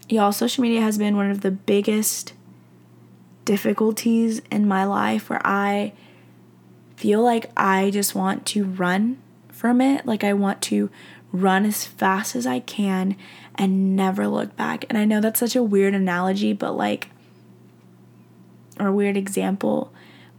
Y'all, 0.08 0.32
social 0.32 0.62
media 0.62 0.80
has 0.80 0.98
been 0.98 1.16
one 1.16 1.30
of 1.30 1.40
the 1.40 1.50
biggest 1.50 2.32
difficulties 3.44 4.40
in 4.50 4.66
my 4.68 4.84
life 4.84 5.28
where 5.28 5.44
I 5.44 5.92
feel 6.96 7.22
like 7.22 7.50
I 7.56 7.90
just 7.90 8.14
want 8.14 8.46
to 8.46 8.64
run 8.64 9.18
from 9.48 9.80
it. 9.80 10.06
Like 10.06 10.22
I 10.22 10.32
want 10.32 10.62
to 10.62 10.90
run 11.32 11.66
as 11.66 11.84
fast 11.84 12.36
as 12.36 12.46
I 12.46 12.60
can 12.60 13.16
and 13.56 13.96
never 13.96 14.28
look 14.28 14.56
back. 14.56 14.84
And 14.88 14.96
I 14.96 15.04
know 15.04 15.20
that's 15.20 15.40
such 15.40 15.56
a 15.56 15.62
weird 15.62 15.94
analogy, 15.94 16.52
but 16.52 16.76
like 16.76 17.08
or 18.78 18.92
weird 18.92 19.16
example, 19.16 19.92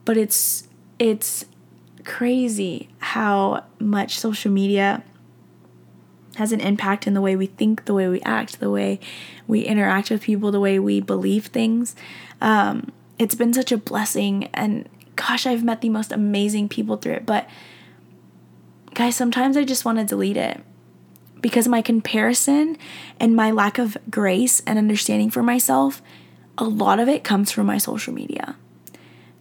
but 0.05 0.15
it's 0.15 0.67
it's 0.99 1.45
crazy 2.03 2.87
how 2.99 3.65
much 3.79 4.17
social 4.17 4.51
media 4.51 5.03
has 6.37 6.51
an 6.51 6.61
impact 6.61 7.07
in 7.07 7.13
the 7.13 7.21
way 7.21 7.35
we 7.35 7.47
think, 7.47 7.85
the 7.85 7.93
way 7.93 8.07
we 8.07 8.21
act, 8.21 8.59
the 8.59 8.69
way 8.69 8.99
we 9.47 9.61
interact 9.61 10.09
with 10.09 10.21
people, 10.21 10.51
the 10.51 10.59
way 10.59 10.79
we 10.79 10.99
believe 10.99 11.47
things. 11.47 11.95
Um, 12.41 12.91
it's 13.19 13.35
been 13.35 13.53
such 13.53 13.71
a 13.71 13.77
blessing, 13.77 14.49
and 14.53 14.87
gosh, 15.15 15.45
I've 15.45 15.63
met 15.63 15.81
the 15.81 15.89
most 15.89 16.11
amazing 16.11 16.69
people 16.69 16.97
through 16.97 17.13
it. 17.13 17.25
But 17.25 17.49
guys, 18.93 19.15
sometimes 19.15 19.57
I 19.57 19.63
just 19.63 19.85
want 19.85 19.97
to 19.97 20.05
delete 20.05 20.37
it 20.37 20.61
because 21.41 21.67
my 21.67 21.81
comparison 21.81 22.77
and 23.19 23.35
my 23.35 23.51
lack 23.51 23.77
of 23.77 23.97
grace 24.09 24.61
and 24.65 24.77
understanding 24.77 25.29
for 25.29 25.43
myself, 25.43 26.01
a 26.57 26.63
lot 26.63 26.99
of 26.99 27.07
it 27.07 27.23
comes 27.23 27.51
from 27.51 27.67
my 27.67 27.77
social 27.77 28.13
media. 28.13 28.55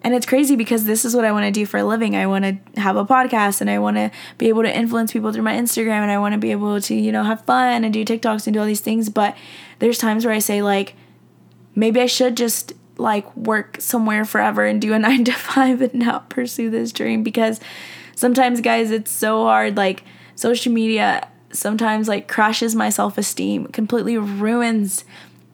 And 0.06 0.14
it's 0.14 0.24
crazy 0.24 0.54
because 0.54 0.84
this 0.84 1.04
is 1.04 1.16
what 1.16 1.24
I 1.24 1.32
want 1.32 1.46
to 1.46 1.50
do 1.50 1.66
for 1.66 1.78
a 1.78 1.84
living. 1.84 2.14
I 2.14 2.28
want 2.28 2.44
to 2.44 2.80
have 2.80 2.94
a 2.94 3.04
podcast 3.04 3.60
and 3.60 3.68
I 3.68 3.80
want 3.80 3.96
to 3.96 4.12
be 4.38 4.48
able 4.48 4.62
to 4.62 4.72
influence 4.72 5.12
people 5.12 5.32
through 5.32 5.42
my 5.42 5.54
Instagram 5.54 5.98
and 6.02 6.12
I 6.12 6.18
want 6.18 6.32
to 6.32 6.38
be 6.38 6.52
able 6.52 6.80
to, 6.80 6.94
you 6.94 7.10
know, 7.10 7.24
have 7.24 7.44
fun 7.44 7.82
and 7.82 7.92
do 7.92 8.04
TikToks 8.04 8.46
and 8.46 8.54
do 8.54 8.60
all 8.60 8.66
these 8.66 8.80
things. 8.80 9.08
But 9.08 9.36
there's 9.80 9.98
times 9.98 10.24
where 10.24 10.32
I 10.32 10.38
say, 10.38 10.62
like, 10.62 10.94
maybe 11.74 12.00
I 12.00 12.06
should 12.06 12.36
just 12.36 12.72
like 12.98 13.36
work 13.36 13.78
somewhere 13.80 14.24
forever 14.24 14.64
and 14.64 14.80
do 14.80 14.92
a 14.92 14.98
nine 15.00 15.24
to 15.24 15.32
five 15.32 15.82
and 15.82 15.94
not 15.94 16.30
pursue 16.30 16.70
this 16.70 16.92
dream 16.92 17.24
because 17.24 17.58
sometimes, 18.14 18.60
guys, 18.60 18.92
it's 18.92 19.10
so 19.10 19.42
hard. 19.42 19.76
Like, 19.76 20.04
social 20.36 20.72
media 20.72 21.26
sometimes 21.50 22.06
like 22.06 22.28
crashes 22.28 22.76
my 22.76 22.90
self 22.90 23.18
esteem, 23.18 23.66
completely 23.66 24.16
ruins 24.16 25.04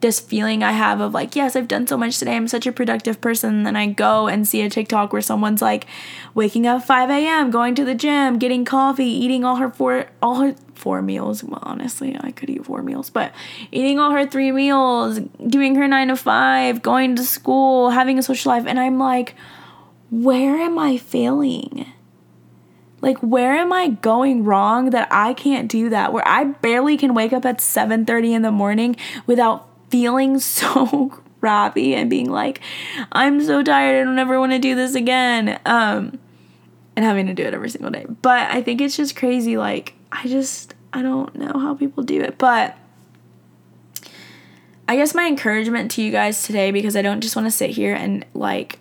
this 0.03 0.19
feeling 0.19 0.61
I 0.61 0.73
have 0.73 0.99
of 0.99 1.13
like, 1.13 1.33
yes, 1.33 1.55
I've 1.55 1.69
done 1.69 1.87
so 1.87 1.95
much 1.97 2.19
today. 2.19 2.35
I'm 2.35 2.49
such 2.49 2.67
a 2.67 2.73
productive 2.73 3.21
person. 3.21 3.55
And 3.55 3.65
then 3.65 3.75
I 3.77 3.87
go 3.87 4.27
and 4.27 4.45
see 4.45 4.61
a 4.61 4.69
TikTok 4.69 5.13
where 5.13 5.21
someone's 5.21 5.61
like 5.61 5.87
waking 6.35 6.67
up 6.67 6.83
5 6.83 7.09
a.m., 7.09 7.49
going 7.49 7.73
to 7.75 7.85
the 7.85 7.95
gym, 7.95 8.37
getting 8.37 8.65
coffee, 8.65 9.05
eating 9.05 9.45
all 9.45 9.55
her 9.55 9.69
four 9.69 10.07
all 10.21 10.35
her 10.41 10.55
four 10.75 11.01
meals. 11.01 11.41
Well, 11.43 11.61
honestly, 11.63 12.17
I 12.19 12.31
could 12.31 12.49
eat 12.49 12.65
four 12.65 12.83
meals, 12.83 13.09
but 13.09 13.31
eating 13.71 13.97
all 13.97 14.11
her 14.11 14.27
three 14.27 14.51
meals, 14.51 15.21
doing 15.47 15.75
her 15.75 15.87
nine 15.87 16.09
to 16.09 16.17
five, 16.17 16.81
going 16.81 17.15
to 17.15 17.23
school, 17.23 17.91
having 17.91 18.19
a 18.19 18.23
social 18.23 18.51
life. 18.51 18.65
And 18.67 18.77
I'm 18.77 18.99
like, 18.99 19.35
where 20.11 20.57
am 20.57 20.77
I 20.77 20.97
failing? 20.97 21.87
Like 22.99 23.17
where 23.19 23.55
am 23.55 23.71
I 23.71 23.87
going 23.87 24.43
wrong 24.43 24.89
that 24.89 25.07
I 25.11 25.33
can't 25.33 25.71
do 25.71 25.89
that? 25.89 26.11
Where 26.11 26.27
I 26.27 26.43
barely 26.43 26.97
can 26.97 27.13
wake 27.13 27.31
up 27.31 27.45
at 27.45 27.59
7:30 27.59 28.33
in 28.33 28.41
the 28.41 28.51
morning 28.51 28.97
without 29.25 29.72
feeling 29.93 30.39
so 30.39 31.21
crappy 31.39 31.93
and 31.93 32.09
being 32.09 32.31
like, 32.31 32.61
I'm 33.11 33.43
so 33.43 33.61
tired, 33.61 34.01
I 34.01 34.03
don't 34.03 34.17
ever 34.17 34.39
want 34.39 34.53
to 34.53 34.59
do 34.59 34.73
this 34.73 34.95
again. 34.95 35.59
Um, 35.67 36.17
and 36.95 37.05
having 37.05 37.27
to 37.27 37.33
do 37.33 37.43
it 37.43 37.53
every 37.53 37.69
single 37.69 37.91
day. 37.91 38.05
But 38.21 38.49
I 38.51 38.63
think 38.63 38.81
it's 38.81 38.97
just 38.97 39.15
crazy. 39.15 39.55
Like, 39.55 39.93
I 40.11 40.27
just, 40.27 40.73
I 40.93 41.03
don't 41.03 41.35
know 41.35 41.59
how 41.59 41.75
people 41.75 42.01
do 42.03 42.21
it. 42.21 42.39
But 42.39 42.75
I 44.87 44.95
guess 44.95 45.13
my 45.13 45.27
encouragement 45.27 45.91
to 45.91 46.01
you 46.01 46.11
guys 46.11 46.43
today, 46.43 46.71
because 46.71 46.95
I 46.95 47.03
don't 47.03 47.21
just 47.21 47.35
want 47.35 47.45
to 47.45 47.51
sit 47.51 47.71
here 47.71 47.93
and 47.93 48.25
like 48.33 48.79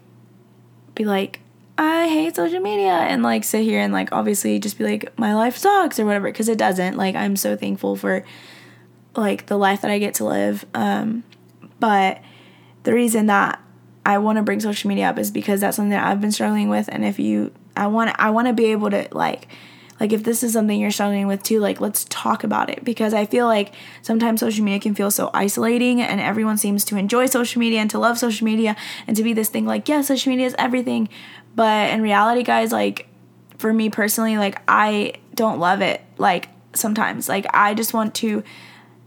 be 0.94 1.04
like, 1.04 1.40
I 1.76 2.08
hate 2.08 2.36
social 2.36 2.60
media 2.60 2.92
and 2.92 3.22
like 3.22 3.44
sit 3.44 3.64
here 3.64 3.80
and 3.80 3.92
like 3.92 4.12
obviously 4.12 4.58
just 4.58 4.78
be 4.78 4.84
like, 4.84 5.18
my 5.18 5.34
life 5.34 5.56
sucks 5.56 5.98
or 5.98 6.06
whatever, 6.06 6.30
because 6.30 6.48
it 6.48 6.58
doesn't. 6.58 6.96
Like, 6.96 7.14
I'm 7.14 7.36
so 7.36 7.56
thankful 7.56 7.96
for 7.96 8.24
like 9.16 9.46
the 9.46 9.56
life 9.56 9.82
that 9.82 9.90
I 9.90 9.98
get 9.98 10.14
to 10.14 10.24
live. 10.24 10.64
Um, 10.74 11.24
but 11.80 12.20
the 12.84 12.92
reason 12.92 13.26
that 13.26 13.60
I 14.04 14.18
want 14.18 14.36
to 14.36 14.42
bring 14.42 14.60
social 14.60 14.88
media 14.88 15.08
up 15.10 15.18
is 15.18 15.30
because 15.30 15.60
that's 15.60 15.76
something 15.76 15.90
that 15.90 16.06
I've 16.06 16.20
been 16.20 16.32
struggling 16.32 16.68
with. 16.68 16.88
And 16.90 17.04
if 17.04 17.18
you, 17.18 17.52
I 17.76 17.86
want, 17.86 18.14
I 18.18 18.30
want 18.30 18.48
to 18.48 18.54
be 18.54 18.66
able 18.66 18.90
to 18.90 19.08
like, 19.12 19.48
like 20.00 20.12
if 20.12 20.24
this 20.24 20.42
is 20.42 20.52
something 20.52 20.80
you're 20.80 20.90
struggling 20.90 21.28
with 21.28 21.44
too, 21.44 21.60
like 21.60 21.80
let's 21.80 22.04
talk 22.08 22.42
about 22.42 22.70
it 22.70 22.84
because 22.84 23.14
I 23.14 23.24
feel 23.24 23.46
like 23.46 23.72
sometimes 24.02 24.40
social 24.40 24.64
media 24.64 24.80
can 24.80 24.96
feel 24.96 25.12
so 25.12 25.30
isolating 25.32 26.00
and 26.00 26.20
everyone 26.20 26.56
seems 26.56 26.84
to 26.86 26.96
enjoy 26.96 27.26
social 27.26 27.60
media 27.60 27.80
and 27.80 27.90
to 27.90 28.00
love 28.00 28.18
social 28.18 28.44
media 28.44 28.74
and 29.06 29.16
to 29.16 29.22
be 29.22 29.32
this 29.32 29.48
thing 29.48 29.64
like, 29.64 29.88
yeah, 29.88 30.00
social 30.00 30.30
media 30.30 30.46
is 30.46 30.56
everything. 30.58 31.08
But 31.54 31.90
in 31.90 32.02
reality, 32.02 32.42
guys, 32.42 32.72
like 32.72 33.06
for 33.58 33.72
me 33.72 33.90
personally, 33.90 34.36
like 34.38 34.60
I 34.66 35.14
don't 35.36 35.60
love 35.60 35.82
it. 35.82 36.00
Like 36.18 36.48
sometimes, 36.74 37.28
like 37.28 37.46
I 37.54 37.74
just 37.74 37.94
want 37.94 38.14
to 38.16 38.42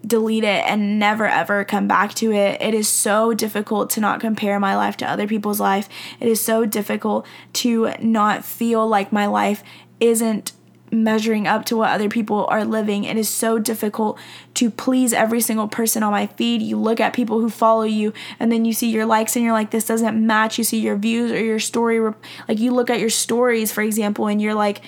delete 0.06 0.44
it 0.44 0.63
and 0.65 1.00
never 1.00 1.26
ever 1.28 1.63
come 1.63 1.88
back 1.88 2.13
to 2.15 2.32
it. 2.32 2.62
It 2.62 2.74
is 2.74 2.88
so 2.88 3.34
difficult 3.34 3.89
to 3.91 4.02
not 4.02 4.20
compare 4.20 4.60
my 4.60 4.76
life 4.76 4.98
to 4.98 5.10
other 5.10 5.28
people's 5.28 5.60
life. 5.60 5.89
It 6.20 6.28
is 6.28 6.41
so 6.41 6.65
difficult 6.65 7.26
to 7.54 7.94
not 8.00 8.46
feel 8.46 8.88
like 8.88 9.12
my 9.12 9.26
life 9.26 9.63
isn't 10.00 10.52
measuring 10.91 11.48
up 11.48 11.65
to 11.65 11.76
what 11.76 11.89
other 11.89 12.10
people 12.10 12.46
are 12.48 12.63
living. 12.63 13.04
It 13.04 13.18
is 13.18 13.28
so 13.28 13.60
difficult 13.60 14.18
to 14.56 14.70
please 14.70 15.13
every 15.13 15.41
single 15.41 15.68
person 15.68 16.04
on 16.04 16.12
my 16.12 16.28
feed. 16.28 16.62
You 16.62 16.78
look 16.78 17.00
at 17.00 17.13
people 17.13 17.39
who 17.39 17.50
follow 17.50 17.84
you 17.84 18.13
and 18.39 18.52
then 18.52 18.65
you 18.65 18.74
see 18.74 18.89
your 18.89 19.06
likes 19.06 19.36
and 19.36 19.44
you're 19.44 19.54
like, 19.54 19.72
this 19.72 19.86
doesn't 19.86 20.26
match. 20.26 20.58
You 20.58 20.63
see 20.63 20.80
your 20.80 20.96
views 20.96 21.32
or 21.32 21.44
your 21.44 21.60
story. 21.60 22.13
Like 22.48 22.60
you 22.60 22.72
look 22.72 22.89
at 22.89 23.00
your 23.00 23.10
stories, 23.10 23.72
for 23.72 23.82
example, 23.82 24.28
and 24.28 24.41
you're 24.41 24.54
like, 24.54 24.82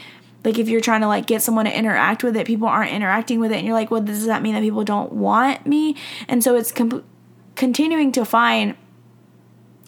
like 0.43 0.57
if 0.57 0.69
you're 0.69 0.81
trying 0.81 1.01
to 1.01 1.07
like 1.07 1.25
get 1.25 1.41
someone 1.41 1.65
to 1.65 1.77
interact 1.77 2.23
with 2.23 2.37
it 2.37 2.45
people 2.45 2.67
aren't 2.67 2.91
interacting 2.91 3.39
with 3.39 3.51
it 3.51 3.57
and 3.57 3.65
you're 3.65 3.75
like 3.75 3.91
well 3.91 4.01
does 4.01 4.25
that 4.25 4.41
mean 4.41 4.53
that 4.53 4.61
people 4.61 4.83
don't 4.83 5.11
want 5.11 5.65
me? 5.65 5.95
And 6.27 6.43
so 6.43 6.55
it's 6.55 6.71
com- 6.71 7.03
continuing 7.55 8.11
to 8.13 8.23
find 8.23 8.75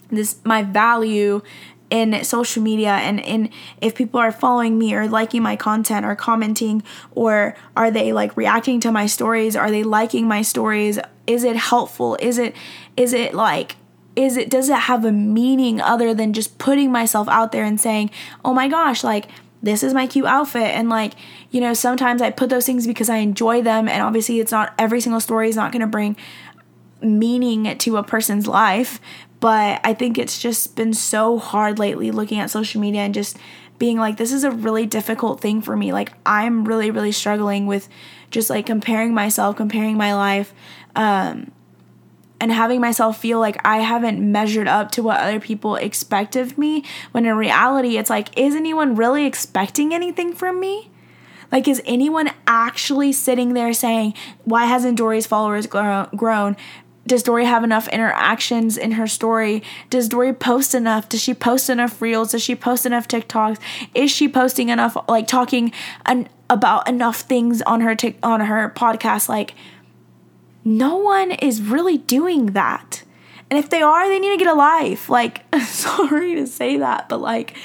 this 0.09 0.37
my 0.43 0.63
value 0.63 1.41
in 1.89 2.23
social 2.23 2.61
media 2.61 2.91
and 2.91 3.19
in 3.19 3.49
if 3.81 3.95
people 3.95 4.19
are 4.19 4.31
following 4.31 4.77
me 4.77 4.93
or 4.93 5.07
liking 5.07 5.41
my 5.41 5.55
content 5.55 6.05
or 6.05 6.15
commenting 6.15 6.83
or 7.11 7.55
are 7.75 7.89
they 7.89 8.13
like 8.13 8.35
reacting 8.37 8.79
to 8.81 8.91
my 8.91 9.05
stories? 9.05 9.55
Are 9.55 9.71
they 9.71 9.83
liking 9.83 10.27
my 10.27 10.41
stories? 10.41 10.99
Is 11.25 11.43
it 11.43 11.55
helpful? 11.55 12.17
Is 12.19 12.37
it 12.37 12.55
is 12.95 13.13
it 13.13 13.33
like 13.33 13.75
is 14.15 14.37
it 14.37 14.49
does 14.49 14.69
it 14.69 14.75
have 14.75 15.05
a 15.05 15.11
meaning 15.11 15.81
other 15.81 16.13
than 16.13 16.33
just 16.33 16.57
putting 16.57 16.91
myself 16.91 17.27
out 17.27 17.51
there 17.51 17.63
and 17.63 17.79
saying 17.79 18.11
oh 18.43 18.53
my 18.53 18.67
gosh 18.67 19.03
like 19.03 19.27
this 19.61 19.83
is 19.83 19.93
my 19.93 20.07
cute 20.07 20.25
outfit. 20.25 20.75
And 20.75 20.89
like 20.89 21.13
you 21.51 21.61
know 21.61 21.73
sometimes 21.73 22.21
i 22.21 22.29
put 22.29 22.49
those 22.49 22.65
things 22.65 22.87
because 22.87 23.09
i 23.09 23.17
enjoy 23.17 23.61
them. 23.61 23.87
And 23.87 24.01
obviously 24.01 24.39
it's 24.39 24.51
not 24.51 24.73
every 24.77 25.01
single 25.01 25.19
story 25.19 25.49
is 25.49 25.55
not 25.55 25.71
going 25.71 25.81
to 25.81 25.87
bring 25.87 26.15
meaning 27.01 27.77
to 27.77 27.97
a 27.97 28.03
person's 28.03 28.47
life. 28.47 28.99
But 29.39 29.81
i 29.83 29.93
think 29.93 30.17
it's 30.17 30.39
just 30.39 30.75
been 30.75 30.93
so 30.93 31.37
hard 31.37 31.79
lately 31.79 32.11
looking 32.11 32.39
at 32.39 32.49
social 32.49 32.81
media 32.81 33.01
and 33.01 33.13
just 33.13 33.37
being 33.77 33.97
like 33.97 34.17
this 34.17 34.33
is 34.33 34.43
a 34.43 34.51
really 34.51 34.85
difficult 34.85 35.39
thing 35.41 35.61
for 35.61 35.75
me. 35.75 35.93
Like 35.93 36.13
i'm 36.25 36.65
really 36.65 36.91
really 36.91 37.11
struggling 37.11 37.67
with 37.67 37.87
just 38.31 38.49
like 38.49 38.65
comparing 38.65 39.13
myself 39.13 39.55
comparing 39.55 39.97
my 39.97 40.13
life 40.13 40.53
um 40.95 41.51
and 42.39 42.51
having 42.51 42.79
myself 42.81 43.19
feel 43.19 43.39
like 43.39 43.57
I 43.65 43.77
haven't 43.77 44.19
measured 44.19 44.67
up 44.67 44.91
to 44.91 45.03
what 45.03 45.19
other 45.19 45.39
people 45.39 45.75
expect 45.75 46.35
of 46.35 46.57
me 46.57 46.83
when 47.11 47.25
in 47.25 47.35
reality 47.35 47.97
it's 47.97 48.09
like 48.09 48.37
is 48.37 48.55
anyone 48.55 48.95
really 48.95 49.25
expecting 49.25 49.93
anything 49.93 50.33
from 50.33 50.59
me? 50.59 50.89
Like 51.51 51.67
is 51.67 51.81
anyone 51.85 52.31
actually 52.47 53.11
sitting 53.11 53.53
there 53.53 53.73
saying 53.73 54.13
why 54.43 54.65
hasn't 54.65 54.97
Dory's 54.97 55.25
followers 55.27 55.67
grown? 55.67 56.55
Does 57.09 57.23
Dory 57.23 57.45
have 57.45 57.63
enough 57.63 57.87
interactions 57.87 58.77
in 58.77 58.91
her 58.91 59.07
story? 59.07 59.63
Does 59.89 60.07
Dory 60.07 60.31
post 60.31 60.75
enough? 60.75 61.09
Does 61.09 61.21
she 61.21 61.33
post 61.33 61.67
enough 61.67 62.03
reels? 62.03 62.31
Does 62.31 62.43
she 62.43 62.55
post 62.55 62.85
enough 62.85 63.07
TikToks? 63.07 63.57
Is 63.95 64.11
she 64.11 64.29
posting 64.29 64.69
enough 64.69 64.95
like 65.07 65.25
talking 65.25 65.71
an, 66.05 66.29
about 66.51 66.87
enough 66.87 67.21
things 67.21 67.63
on 67.63 67.81
her 67.81 67.95
tic- 67.95 68.19
on 68.21 68.41
her 68.41 68.71
podcast 68.75 69.27
like 69.27 69.55
no 70.63 70.97
one 70.97 71.31
is 71.31 71.61
really 71.61 71.97
doing 71.97 72.47
that. 72.47 73.03
And 73.49 73.57
if 73.57 73.69
they 73.69 73.81
are, 73.81 74.07
they 74.07 74.19
need 74.19 74.31
to 74.31 74.37
get 74.37 74.47
a 74.47 74.53
life. 74.53 75.09
Like, 75.09 75.43
sorry 75.63 76.35
to 76.35 76.47
say 76.47 76.77
that, 76.77 77.09
but 77.09 77.21
like, 77.21 77.57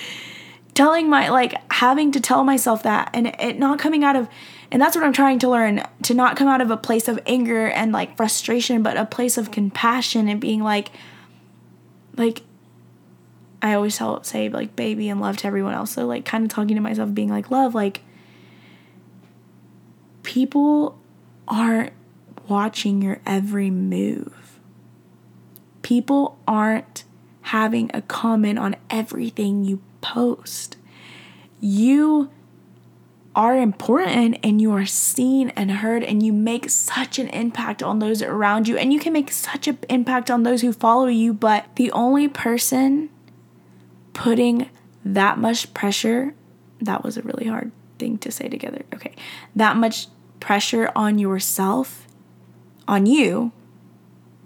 telling 0.75 1.09
my, 1.09 1.29
like, 1.29 1.55
having 1.73 2.13
to 2.13 2.21
tell 2.21 2.45
myself 2.45 2.83
that 2.83 3.11
and 3.13 3.29
it 3.39 3.59
not 3.59 3.79
coming 3.79 4.05
out 4.05 4.17
of, 4.17 4.29
and 4.71 4.81
that's 4.81 4.97
what 4.97 5.05
I'm 5.05 5.13
trying 5.13 5.39
to 5.41 5.49
learn 5.49 5.83
to 6.03 6.15
not 6.15 6.37
come 6.37 6.49
out 6.49 6.61
of 6.61 6.71
a 6.71 6.77
place 6.77 7.07
of 7.07 7.21
anger 7.27 7.69
and 7.69 7.93
like 7.93 8.17
frustration, 8.17 8.83
but 8.83 8.97
a 8.97 9.05
place 9.05 9.39
of 9.39 9.51
compassion 9.51 10.29
and 10.29 10.41
being 10.41 10.63
like, 10.63 10.91
like, 12.17 12.43
I 13.63 13.75
always 13.75 13.97
tell, 13.97 14.23
say, 14.25 14.49
like, 14.49 14.77
baby 14.77 15.09
and 15.09 15.21
love 15.21 15.39
to 15.39 15.47
everyone 15.47 15.75
else. 15.75 15.93
So, 15.93 16.07
like, 16.07 16.25
kind 16.25 16.45
of 16.45 16.51
talking 16.51 16.77
to 16.77 16.83
myself, 16.83 17.15
being 17.15 17.31
like, 17.31 17.51
love, 17.51 17.75
like, 17.75 18.03
people 20.23 20.99
aren't 21.49 21.93
watching 22.49 23.03
your 23.03 23.21
every 23.27 23.71
move. 23.71 24.59
People 25.83 26.39
aren't 26.47 27.05
having 27.43 27.91
a 27.93 28.03
comment 28.03 28.59
on 28.59 28.77
everything 28.89 29.65
you 29.65 29.83
post. 30.01 30.77
You 31.61 32.31
are 33.37 33.57
important 33.57 34.39
and 34.43 34.61
you 34.61 34.73
are 34.73 34.87
seen 34.87 35.51
and 35.51 35.71
heard 35.71 36.05
and 36.05 36.23
you 36.23 36.33
make 36.33 36.71
such 36.71 37.19
an 37.19 37.29
impact 37.29 37.83
on 37.83 37.99
those 37.99 38.23
around 38.23 38.69
you 38.69 38.77
and 38.77 38.93
you 38.93 39.01
can 39.01 39.13
make 39.13 39.33
such 39.33 39.67
an 39.67 39.79
impact 39.89 40.31
on 40.31 40.45
those 40.45 40.61
who 40.61 40.73
follow 40.73 41.07
you 41.07 41.33
but 41.33 41.67
the 41.77 41.91
only 41.91 42.29
person 42.29 43.11
putting 44.13 44.69
that 45.05 45.37
much 45.37 45.73
pressure 45.75 46.33
that 46.81 47.03
was 47.03 47.17
a 47.17 47.23
really 47.23 47.47
hard 47.47 47.73
thing 47.99 48.17
to 48.17 48.31
say 48.31 48.49
together 48.49 48.83
okay 48.95 49.15
that 49.57 49.77
much 49.77 50.07
pressure 50.39 50.91
on 50.95 51.19
yourself 51.19 52.04
on 52.87 53.07
you 53.07 53.53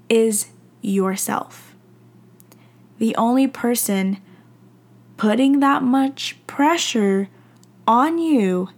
is 0.09 0.49
yourself 0.81 1.69
the 2.99 3.15
only 3.17 3.47
person 3.47 4.19
putting 5.17 5.61
that 5.61 5.83
much 5.83 6.37
pressure 6.47 7.29
on 7.87 8.19
you 8.19 8.69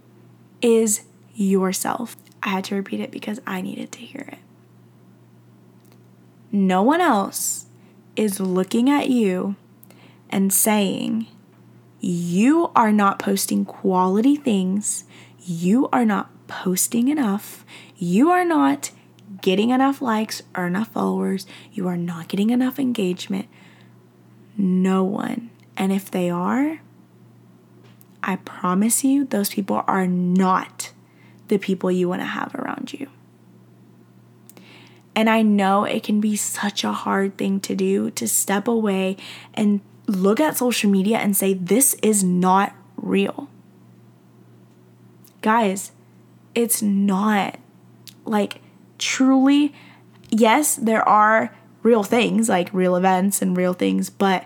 is 0.61 1.01
yourself. 1.33 2.15
I 2.43 2.49
had 2.49 2.63
to 2.65 2.75
repeat 2.75 2.99
it 2.99 3.11
because 3.11 3.41
I 3.45 3.61
needed 3.61 3.91
to 3.93 3.99
hear 3.99 4.27
it. 4.31 4.39
No 6.51 6.81
one 6.83 7.01
else 7.01 7.65
is 8.15 8.39
looking 8.39 8.89
at 8.89 9.09
you 9.09 9.55
and 10.29 10.51
saying, 10.51 11.27
You 11.99 12.71
are 12.75 12.91
not 12.91 13.19
posting 13.19 13.65
quality 13.65 14.35
things. 14.35 15.05
You 15.39 15.89
are 15.91 16.05
not 16.05 16.29
posting 16.47 17.07
enough. 17.07 17.65
You 17.95 18.29
are 18.31 18.45
not 18.45 18.91
getting 19.41 19.69
enough 19.69 20.01
likes 20.01 20.41
or 20.55 20.67
enough 20.67 20.89
followers. 20.89 21.45
You 21.71 21.87
are 21.87 21.97
not 21.97 22.27
getting 22.27 22.49
enough 22.49 22.79
engagement. 22.79 23.47
No 24.57 25.03
one. 25.03 25.49
And 25.77 25.91
if 25.91 26.11
they 26.11 26.29
are, 26.29 26.81
I 28.23 28.35
promise 28.37 29.03
you, 29.03 29.25
those 29.25 29.49
people 29.49 29.83
are 29.87 30.07
not 30.07 30.91
the 31.47 31.57
people 31.57 31.91
you 31.91 32.07
want 32.07 32.21
to 32.21 32.27
have 32.27 32.53
around 32.55 32.93
you. 32.93 33.07
And 35.15 35.29
I 35.29 35.41
know 35.41 35.83
it 35.83 36.03
can 36.03 36.21
be 36.21 36.35
such 36.35 36.83
a 36.83 36.93
hard 36.93 37.37
thing 37.37 37.59
to 37.61 37.75
do 37.75 38.11
to 38.11 38.27
step 38.27 38.67
away 38.67 39.17
and 39.53 39.81
look 40.07 40.39
at 40.39 40.57
social 40.57 40.89
media 40.89 41.17
and 41.17 41.35
say, 41.35 41.53
this 41.53 41.95
is 41.95 42.23
not 42.23 42.73
real. 42.95 43.49
Guys, 45.41 45.91
it's 46.55 46.81
not. 46.81 47.59
Like, 48.23 48.61
truly, 49.01 49.73
yes, 50.29 50.75
there 50.75 51.07
are 51.07 51.53
real 51.83 52.03
things 52.03 52.47
like 52.47 52.73
real 52.73 52.95
events 52.95 53.41
and 53.41 53.57
real 53.57 53.73
things, 53.73 54.09
but 54.09 54.45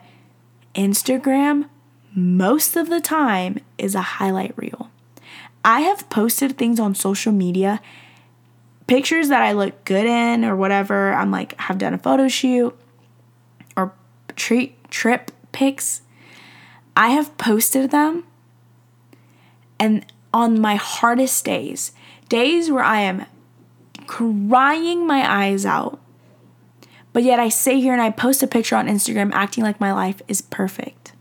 Instagram 0.74 1.70
most 2.16 2.76
of 2.76 2.90
the 2.90 3.02
time 3.02 3.60
is 3.78 3.94
a 3.94 4.02
highlight 4.02 4.58
reel. 4.58 4.90
I 5.64 5.82
have 5.82 6.10
posted 6.10 6.58
things 6.58 6.80
on 6.80 6.96
social 6.96 7.34
media, 7.34 7.82
pictures 8.88 9.28
that 9.28 9.42
I 9.42 9.52
look 9.52 9.84
good 9.84 10.06
in 10.06 10.46
or 10.46 10.56
whatever. 10.56 11.14
I'm 11.14 11.32
like, 11.32 11.60
have 11.60 11.78
done 11.78 11.94
a 11.94 11.98
photo 11.98 12.28
shoot 12.28 12.78
or 13.76 13.94
treat 14.36 14.90
trip 14.90 15.32
pics. 15.52 16.02
I 16.96 17.10
have 17.10 17.38
posted 17.38 17.92
them 17.92 18.24
and 19.80 20.06
on 20.34 20.62
my 20.62 20.76
hardest 20.76 21.44
days, 21.44 21.92
days 22.30 22.72
where 22.72 22.84
I 22.84 23.02
am 23.02 23.26
crying 24.08 25.06
my 25.06 25.30
eyes 25.30 25.66
out, 25.66 26.00
but 27.14 27.24
yet 27.24 27.40
I 27.40 27.50
sit 27.50 27.78
here 27.78 27.94
and 27.94 28.02
I 28.02 28.10
post 28.10 28.44
a 28.44 28.48
picture 28.48 28.76
on 28.76 28.88
Instagram 28.88 29.32
acting 29.34 29.64
like 29.64 29.80
my 29.80 29.94
life 29.94 30.22
is 30.28 30.42
perfect. 30.42 31.14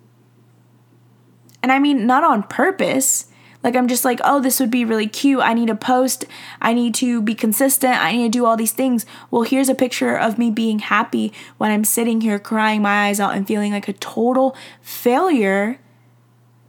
And 1.62 1.72
I 1.72 1.78
mean, 1.78 2.06
not 2.06 2.24
on 2.24 2.42
purpose. 2.42 3.26
Like, 3.62 3.74
I'm 3.74 3.88
just 3.88 4.04
like, 4.04 4.20
oh, 4.22 4.40
this 4.40 4.60
would 4.60 4.70
be 4.70 4.84
really 4.84 5.06
cute. 5.06 5.40
I 5.40 5.54
need 5.54 5.68
to 5.68 5.74
post. 5.74 6.26
I 6.60 6.74
need 6.74 6.94
to 6.96 7.22
be 7.22 7.34
consistent. 7.34 7.94
I 7.94 8.12
need 8.12 8.24
to 8.24 8.38
do 8.38 8.44
all 8.44 8.58
these 8.58 8.72
things. 8.72 9.06
Well, 9.30 9.42
here's 9.42 9.70
a 9.70 9.74
picture 9.74 10.14
of 10.14 10.36
me 10.36 10.50
being 10.50 10.80
happy 10.80 11.32
when 11.56 11.70
I'm 11.70 11.84
sitting 11.84 12.20
here 12.20 12.38
crying 12.38 12.82
my 12.82 13.06
eyes 13.06 13.20
out 13.20 13.34
and 13.34 13.46
feeling 13.46 13.72
like 13.72 13.88
a 13.88 13.94
total 13.94 14.54
failure 14.82 15.78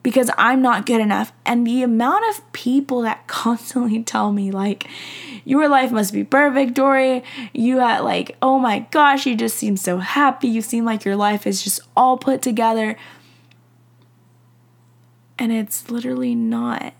because 0.05 0.29
I'm 0.37 0.61
not 0.61 0.85
good 0.85 1.01
enough. 1.01 1.33
And 1.47 1.65
the 1.65 1.81
amount 1.81 2.25
of 2.29 2.53
people 2.53 3.01
that 3.01 3.25
constantly 3.27 4.03
tell 4.03 4.31
me, 4.31 4.51
like, 4.51 4.87
your 5.45 5.67
life 5.67 5.91
must 5.91 6.13
be 6.13 6.23
perfect, 6.23 6.75
Dory. 6.75 7.23
You 7.53 7.79
had, 7.79 8.01
like, 8.01 8.37
oh 8.39 8.59
my 8.59 8.85
gosh, 8.91 9.25
you 9.25 9.35
just 9.35 9.57
seem 9.57 9.75
so 9.77 9.97
happy. 9.97 10.47
You 10.47 10.61
seem 10.61 10.85
like 10.85 11.05
your 11.05 11.15
life 11.15 11.47
is 11.47 11.63
just 11.63 11.79
all 11.97 12.17
put 12.19 12.43
together. 12.43 12.95
And 15.39 15.51
it's 15.51 15.89
literally 15.89 16.35
not. 16.35 16.93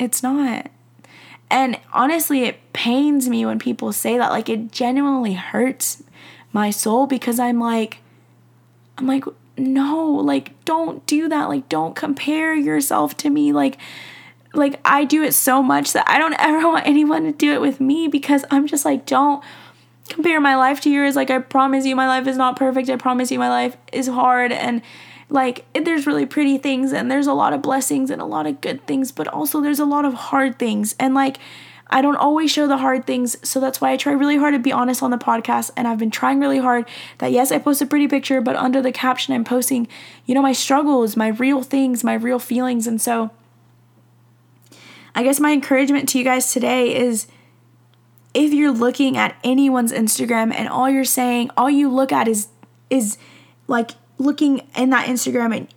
It's 0.00 0.20
not. 0.20 0.68
And 1.48 1.78
honestly, 1.92 2.42
it 2.42 2.72
pains 2.72 3.28
me 3.28 3.46
when 3.46 3.60
people 3.60 3.92
say 3.92 4.18
that. 4.18 4.32
Like, 4.32 4.48
it 4.48 4.72
genuinely 4.72 5.34
hurts 5.34 6.02
my 6.52 6.70
soul 6.70 7.06
because 7.06 7.38
I'm 7.38 7.60
like, 7.60 7.98
I'm 8.96 9.06
like, 9.06 9.22
no, 9.58 10.06
like, 10.06 10.52
don't 10.64 11.04
do 11.06 11.28
that. 11.28 11.48
Like, 11.48 11.68
don't 11.68 11.94
compare 11.94 12.54
yourself 12.54 13.16
to 13.18 13.30
me. 13.30 13.52
Like, 13.52 13.78
like 14.54 14.80
I 14.84 15.04
do 15.04 15.22
it 15.22 15.32
so 15.32 15.62
much 15.62 15.92
that 15.92 16.08
I 16.08 16.18
don't 16.18 16.34
ever 16.38 16.66
want 16.66 16.86
anyone 16.86 17.24
to 17.24 17.32
do 17.32 17.52
it 17.52 17.60
with 17.60 17.80
me 17.80 18.08
because 18.08 18.44
I'm 18.50 18.66
just 18.66 18.84
like, 18.84 19.06
don't 19.06 19.42
compare 20.08 20.40
my 20.40 20.56
life 20.56 20.80
to 20.82 20.90
yours. 20.90 21.16
Like, 21.16 21.30
I 21.30 21.38
promise 21.38 21.84
you, 21.84 21.94
my 21.96 22.08
life 22.08 22.26
is 22.26 22.36
not 22.36 22.56
perfect. 22.56 22.88
I 22.88 22.96
promise 22.96 23.30
you, 23.30 23.38
my 23.38 23.48
life 23.48 23.76
is 23.92 24.08
hard. 24.08 24.52
And 24.52 24.82
like 25.30 25.66
there's 25.74 26.06
really 26.06 26.26
pretty 26.26 26.58
things 26.58 26.92
and 26.92 27.10
there's 27.10 27.26
a 27.26 27.34
lot 27.34 27.52
of 27.52 27.60
blessings 27.60 28.10
and 28.10 28.22
a 28.22 28.24
lot 28.24 28.46
of 28.46 28.60
good 28.60 28.86
things 28.86 29.12
but 29.12 29.28
also 29.28 29.60
there's 29.60 29.78
a 29.78 29.84
lot 29.84 30.04
of 30.04 30.14
hard 30.14 30.58
things 30.58 30.94
and 30.98 31.14
like 31.14 31.38
I 31.90 32.02
don't 32.02 32.16
always 32.16 32.50
show 32.50 32.66
the 32.66 32.76
hard 32.76 33.06
things, 33.06 33.36
so 33.48 33.60
that's 33.60 33.80
why 33.80 33.92
I 33.92 33.96
try 33.96 34.12
really 34.12 34.36
hard 34.36 34.54
to 34.54 34.58
be 34.58 34.72
honest 34.72 35.02
on 35.02 35.10
the 35.10 35.16
podcast. 35.16 35.70
And 35.76 35.88
I've 35.88 35.98
been 35.98 36.10
trying 36.10 36.38
really 36.38 36.58
hard 36.58 36.86
that 37.18 37.32
yes, 37.32 37.50
I 37.50 37.58
post 37.58 37.80
a 37.80 37.86
pretty 37.86 38.08
picture, 38.08 38.40
but 38.40 38.56
under 38.56 38.82
the 38.82 38.92
caption, 38.92 39.34
I'm 39.34 39.44
posting, 39.44 39.88
you 40.26 40.34
know, 40.34 40.42
my 40.42 40.52
struggles, 40.52 41.16
my 41.16 41.28
real 41.28 41.62
things, 41.62 42.04
my 42.04 42.14
real 42.14 42.38
feelings. 42.38 42.86
And 42.86 43.00
so 43.00 43.30
I 45.14 45.22
guess 45.22 45.40
my 45.40 45.52
encouragement 45.52 46.08
to 46.10 46.18
you 46.18 46.24
guys 46.24 46.52
today 46.52 46.94
is 46.94 47.26
if 48.34 48.52
you're 48.52 48.70
looking 48.70 49.16
at 49.16 49.36
anyone's 49.42 49.92
Instagram 49.92 50.54
and 50.54 50.68
all 50.68 50.90
you're 50.90 51.04
saying, 51.04 51.50
all 51.56 51.70
you 51.70 51.90
look 51.90 52.12
at 52.12 52.28
is, 52.28 52.48
is 52.90 53.16
like 53.66 53.92
looking 54.18 54.68
in 54.76 54.90
that 54.90 55.08
Instagram 55.08 55.68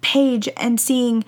page 0.00 0.48
and 0.56 0.80
seeing 0.80 1.24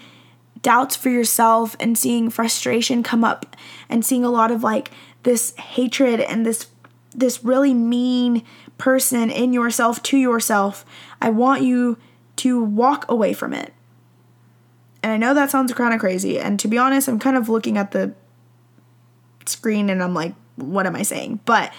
doubts 0.63 0.97
for 0.97 1.11
yourself 1.11 1.77
and 1.79 1.99
seeing 1.99 2.31
frustration 2.31 3.03
come 3.03 3.25
up 3.25 3.57
and 3.89 4.05
seeing 4.05 4.25
a 4.25 4.31
lot 4.31 4.51
of 4.51 4.63
like 4.63 4.91
this 5.25 5.55
hatred 5.57 6.21
and 6.21 6.47
this 6.47 6.69
this 7.15 7.45
really 7.45 7.75
mean 7.75 8.43
person 8.79 9.31
in 9.31 9.53
yourself 9.53 10.03
to 10.03 10.17
yourself, 10.17 10.85
I 11.21 11.31
want 11.31 11.63
you 11.63 11.99
to 12.37 12.63
walk 12.63 13.05
away 13.11 13.33
from 13.35 13.53
it. 13.53 13.73
And 15.03 15.13
I 15.13 15.17
know 15.17 15.35
that 15.35 15.51
sounds 15.51 15.73
kind 15.75 15.93
of 15.93 16.01
crazy. 16.01 16.39
And 16.39 16.59
to 16.61 16.69
be 16.69 16.79
honest, 16.79 17.09
I'm 17.09 17.19
kind 17.19 17.37
of 17.37 17.49
looking 17.49 17.77
at 17.77 17.91
the 17.91 18.15
screen 19.47 19.91
and 19.91 20.03
I'm 20.03 20.15
like, 20.15 20.35
what 20.57 20.87
am 20.87 20.97
I 20.97 21.03
saying? 21.03 21.41
But 21.45 21.73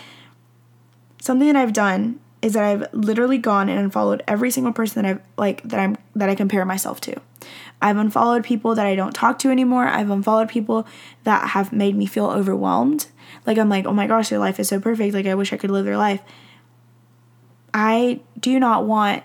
something 1.21 1.47
that 1.47 1.55
I've 1.55 1.73
done 1.73 2.19
is 2.41 2.53
that 2.53 2.63
I've 2.63 2.93
literally 2.93 3.37
gone 3.37 3.69
and 3.69 3.79
unfollowed 3.79 4.21
every 4.27 4.51
single 4.51 4.73
person 4.73 5.01
that 5.01 5.09
I've 5.09 5.21
like 5.37 5.63
that 5.63 5.79
I'm 5.79 5.97
that 6.15 6.29
I 6.29 6.35
compare 6.35 6.65
myself 6.65 6.99
to. 7.01 7.15
I've 7.81 7.97
unfollowed 7.97 8.43
people 8.43 8.75
that 8.75 8.85
I 8.85 8.95
don't 8.95 9.13
talk 9.13 9.39
to 9.39 9.49
anymore. 9.49 9.87
I've 9.87 10.09
unfollowed 10.09 10.49
people 10.49 10.87
that 11.23 11.49
have 11.49 11.73
made 11.73 11.95
me 11.95 12.05
feel 12.05 12.29
overwhelmed. 12.29 13.07
Like 13.45 13.57
I'm 13.57 13.69
like, 13.69 13.85
"Oh 13.85 13.93
my 13.93 14.07
gosh, 14.07 14.29
their 14.29 14.39
life 14.39 14.59
is 14.59 14.69
so 14.69 14.79
perfect. 14.79 15.13
Like 15.13 15.25
I 15.25 15.35
wish 15.35 15.53
I 15.53 15.57
could 15.57 15.71
live 15.71 15.85
their 15.85 15.97
life." 15.97 16.21
I 17.73 18.19
do 18.39 18.59
not 18.59 18.85
want 18.85 19.23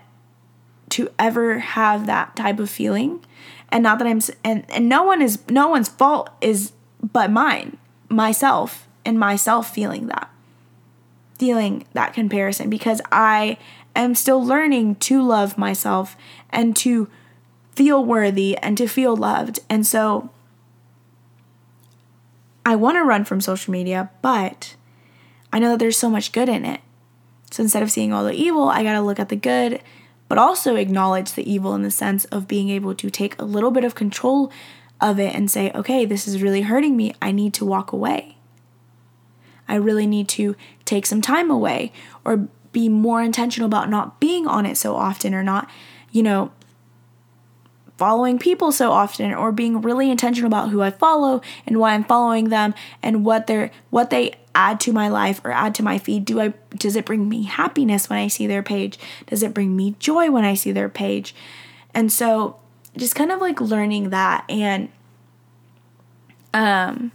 to 0.91 1.11
ever 1.19 1.59
have 1.59 2.07
that 2.07 2.35
type 2.35 2.59
of 2.59 2.71
feeling. 2.71 3.25
And 3.71 3.83
not 3.83 3.99
that 3.99 4.09
I'm 4.09 4.21
and 4.43 4.65
and 4.71 4.89
no 4.89 5.03
one 5.03 5.21
is 5.21 5.39
no 5.49 5.69
one's 5.69 5.89
fault 5.89 6.31
is 6.41 6.73
but 7.13 7.31
mine, 7.31 7.77
myself 8.09 8.89
and 9.05 9.19
myself 9.19 9.73
feeling 9.73 10.07
that. 10.07 10.31
Feeling 11.39 11.87
that 11.93 12.15
comparison 12.15 12.71
because 12.71 13.01
I 13.13 13.59
am 13.95 14.15
still 14.15 14.45
learning 14.45 14.97
to 14.97 15.23
love 15.23 15.59
myself 15.59 16.17
and 16.51 16.75
to 16.77 17.09
feel 17.79 18.05
worthy 18.05 18.57
and 18.57 18.77
to 18.77 18.89
feel 18.89 19.17
loved. 19.17 19.61
And 19.71 19.87
so 19.87 20.31
I 22.67 22.75
want 22.75 22.97
to 22.97 23.05
run 23.05 23.25
from 23.25 23.41
social 23.41 23.71
media, 23.71 24.11
but 24.21 24.75
I 25.53 25.61
know 25.61 25.71
that 25.71 25.79
there's 25.79 25.97
so 25.97 26.11
much 26.11 26.33
good 26.33 26.49
in 26.49 26.65
it. 26.65 26.81
So 27.53 27.63
instead 27.63 27.85
of 27.85 27.91
seeing 27.93 28.13
all 28.13 28.25
the 28.25 28.33
evil, 28.33 28.69
I 28.69 28.83
got 28.83 28.95
to 28.95 29.01
look 29.01 29.21
at 29.21 29.29
the 29.29 29.37
good, 29.37 29.81
but 30.27 30.39
also 30.39 30.75
acknowledge 30.75 31.35
the 31.35 31.49
evil 31.49 31.73
in 31.77 31.83
the 31.83 31.91
sense 31.93 32.25
of 32.27 32.49
being 32.49 32.69
able 32.69 32.97
to 32.97 33.11
take 33.11 33.41
a 33.41 33.45
little 33.45 33.71
bit 33.71 33.85
of 33.85 33.95
control 33.95 34.51
of 35.01 35.21
it 35.21 35.33
and 35.33 35.49
say, 35.49 35.71
okay, 35.73 36.05
this 36.05 36.27
is 36.27 36.43
really 36.43 36.63
hurting 36.63 36.97
me. 36.97 37.15
I 37.23 37.31
need 37.31 37.55
to 37.55 37.65
walk 37.65 37.93
away. 37.93 38.39
I 39.69 39.77
really 39.77 40.09
need 40.09 40.29
to 40.31 40.57
take 40.85 41.07
some 41.07 41.23
time 41.23 41.49
away 41.49 41.93
or 42.25 42.49
be 42.73 42.89
more 42.89 43.23
intentional 43.23 43.67
about 43.67 43.89
not 43.89 44.19
being 44.19 44.49
on 44.49 44.67
it 44.67 44.77
so 44.77 44.97
often 44.97 45.33
or 45.33 45.45
not, 45.45 45.71
you 46.11 46.25
know, 46.25 46.51
following 47.99 48.39
people 48.39 48.73
so 48.73 48.93
often 48.93 49.35
or 49.35 49.53
being 49.53 49.83
really 49.83 50.11
intentional 50.11 50.47
about 50.47 50.71
who 50.71 50.81
I 50.81 50.91
follow 50.91 51.43
and 51.67 51.79
why 51.79 51.93
I'm 51.93 52.05
following 52.05 52.49
them 52.49 52.75
and 53.03 53.25
what 53.25 53.47
they're 53.47 53.71
what 53.91 54.11
they 54.11 54.35
add 54.55 54.81
to 54.81 54.93
my 54.93 55.09
life 55.09 55.41
or 55.45 55.51
add 55.51 55.75
to 55.77 55.83
my 55.83 55.99
feed 55.99 56.25
do 56.25 56.41
I 56.41 56.55
does 56.77 56.97
it 56.97 57.05
bring 57.05 57.29
me 57.29 57.43
happiness 57.43 58.09
when 58.09 58.19
I 58.19 58.29
see 58.29 58.47
their 58.47 58.63
page 58.63 58.99
does 59.27 59.43
it 59.43 59.53
bring 59.53 59.77
me 59.77 59.97
joy 59.99 60.31
when 60.31 60.45
I 60.45 60.55
see 60.55 60.73
their 60.73 60.89
page 60.89 61.35
and 61.93 62.11
so 62.11 62.57
just 62.97 63.15
kind 63.15 63.31
of 63.31 63.41
like 63.41 63.61
learning 63.61 64.11
that 64.11 64.45
and 64.49 64.89
um 66.55 67.13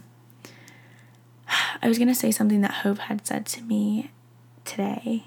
I 1.82 1.88
was 1.88 1.98
going 1.98 2.08
to 2.08 2.14
say 2.14 2.30
something 2.30 2.60
that 2.62 2.72
Hope 2.72 2.98
had 2.98 3.26
said 3.26 3.46
to 3.46 3.62
me 3.62 4.10
today 4.64 5.24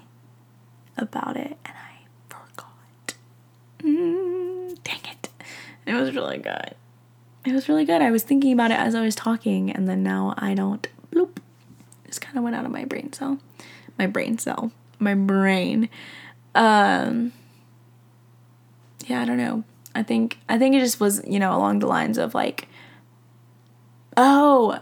about 0.96 1.36
it 1.36 1.56
and 1.64 1.74
I 1.76 2.06
forgot. 2.28 3.14
Mm, 3.78 4.76
dang 4.82 5.00
it. 5.04 5.17
It 5.88 5.94
was 5.94 6.14
really 6.14 6.38
good. 6.38 6.74
It 7.46 7.52
was 7.52 7.68
really 7.68 7.84
good. 7.86 8.02
I 8.02 8.10
was 8.10 8.22
thinking 8.22 8.52
about 8.52 8.70
it 8.70 8.78
as 8.78 8.94
I 8.94 9.00
was 9.02 9.14
talking 9.14 9.70
and 9.70 9.88
then 9.88 10.02
now 10.02 10.34
I 10.36 10.52
don't 10.54 10.86
bloop. 11.10 11.38
Just 12.06 12.20
kind 12.20 12.36
of 12.36 12.44
went 12.44 12.56
out 12.56 12.66
of 12.66 12.70
my 12.70 12.84
brain 12.84 13.12
cell. 13.12 13.38
My 13.98 14.06
brain 14.06 14.36
cell. 14.38 14.70
My 14.98 15.14
brain. 15.14 15.88
Um 16.54 17.32
Yeah, 19.06 19.22
I 19.22 19.24
don't 19.24 19.38
know. 19.38 19.64
I 19.94 20.02
think 20.02 20.38
I 20.48 20.58
think 20.58 20.74
it 20.74 20.80
just 20.80 21.00
was, 21.00 21.22
you 21.26 21.38
know, 21.38 21.56
along 21.56 21.78
the 21.78 21.86
lines 21.86 22.18
of 22.18 22.34
like 22.34 22.68
oh, 24.16 24.80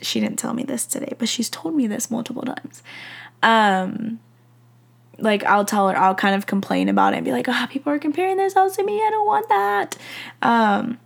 she 0.00 0.18
didn't 0.18 0.38
tell 0.38 0.54
me 0.54 0.64
this 0.64 0.86
today, 0.86 1.12
but 1.18 1.28
she's 1.28 1.50
told 1.50 1.74
me 1.74 1.86
this 1.86 2.10
multiple 2.10 2.42
times. 2.42 2.82
Um 3.42 4.18
like 5.18 5.44
I'll 5.44 5.64
tell 5.64 5.88
her 5.88 5.96
I'll 5.96 6.14
kind 6.14 6.34
of 6.34 6.46
complain 6.46 6.88
about 6.88 7.12
it 7.12 7.16
and 7.16 7.24
be 7.24 7.32
like, 7.32 7.48
"Oh, 7.48 7.66
people 7.70 7.92
are 7.92 7.98
comparing 7.98 8.36
themselves 8.36 8.76
to 8.76 8.84
me. 8.84 8.96
I 8.96 9.10
don't 9.10 9.26
want 9.26 9.48
that." 9.48 9.96
Um 10.42 10.98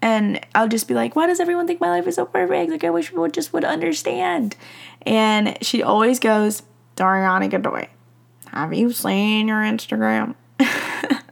and 0.00 0.44
I'll 0.54 0.68
just 0.68 0.88
be 0.88 0.94
like, 0.94 1.14
"Why 1.14 1.26
does 1.26 1.40
everyone 1.40 1.66
think 1.66 1.80
my 1.80 1.90
life 1.90 2.06
is 2.06 2.16
so 2.16 2.24
perfect? 2.24 2.70
Like 2.70 2.84
I 2.84 2.90
wish 2.90 3.10
people 3.10 3.28
just 3.28 3.52
would 3.52 3.64
understand." 3.64 4.56
And 5.02 5.58
she 5.62 5.82
always 5.82 6.18
goes, 6.18 6.62
"Dariana 6.96 7.50
Godoy, 7.50 7.88
have 8.48 8.72
you 8.74 8.92
seen 8.92 9.48
your 9.48 9.62
Instagram?" 9.62 10.34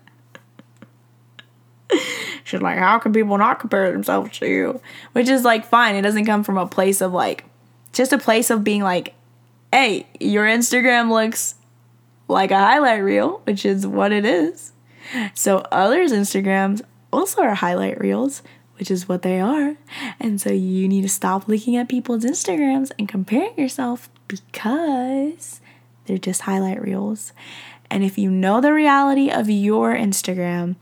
She's 2.45 2.61
like, 2.61 2.79
how 2.79 2.99
can 2.99 3.13
people 3.13 3.39
not 3.39 3.61
compare 3.61 3.93
themselves 3.93 4.37
to 4.41 4.47
you? 4.47 4.81
Which 5.13 5.29
is 5.29 5.45
like 5.45 5.65
fine. 5.65 5.95
It 5.95 6.03
doesn't 6.03 6.25
come 6.25 6.43
from 6.43 6.59
a 6.59 6.67
place 6.67 7.01
of 7.01 7.13
like, 7.13 7.45
just 7.93 8.13
a 8.13 8.19
place 8.19 8.51
of 8.51 8.65
being 8.65 8.83
like, 8.83 9.15
hey, 9.73 10.09
your 10.19 10.45
Instagram 10.45 11.11
looks 11.11 11.55
like 12.31 12.51
a 12.51 12.59
highlight 12.59 13.03
reel, 13.03 13.41
which 13.45 13.65
is 13.65 13.87
what 13.87 14.13
it 14.13 14.25
is. 14.25 14.73
So 15.35 15.59
others' 15.73 16.13
Instagrams 16.13 16.83
also 17.13 17.43
are 17.43 17.55
highlight 17.55 18.01
reels, 18.01 18.43
which 18.79 18.91
is 18.91 19.09
what 19.09 19.23
they 19.23 19.41
are. 19.41 19.77
And 20.19 20.41
so 20.41 20.51
you 20.53 20.89
need 20.89 21.03
to 21.03 21.09
stop 21.09 21.49
looking 21.49 21.77
at 21.77 21.89
people's 21.89 22.25
Instagrams 22.25 22.93
and 22.99 23.09
comparing 23.09 23.59
yourself 23.59 24.09
because 24.29 25.61
they're 26.07 26.19
just 26.19 26.43
highlight 26.43 26.81
reels. 26.81 27.33
And 27.91 28.05
if 28.05 28.17
you 28.17 28.31
know 28.31 28.61
the 28.61 28.73
reality 28.73 29.31
of 29.31 29.51
your 29.51 29.95
Instagram, 29.95 30.77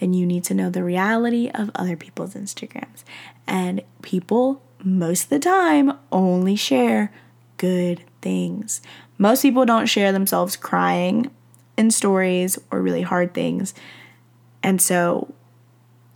then 0.00 0.14
you 0.14 0.26
need 0.26 0.44
to 0.44 0.54
know 0.54 0.70
the 0.70 0.82
reality 0.82 1.50
of 1.54 1.70
other 1.74 1.96
people's 1.96 2.34
Instagrams. 2.34 3.04
And 3.46 3.82
people, 4.02 4.62
most 4.82 5.24
of 5.24 5.28
the 5.30 5.38
time, 5.38 5.92
only 6.10 6.56
share 6.56 7.12
good 7.58 8.02
things. 8.20 8.80
Most 9.18 9.42
people 9.42 9.64
don't 9.64 9.86
share 9.86 10.12
themselves 10.12 10.56
crying 10.56 11.30
in 11.76 11.90
stories 11.90 12.58
or 12.70 12.80
really 12.80 13.02
hard 13.02 13.34
things. 13.34 13.74
And 14.62 14.80
so 14.80 15.32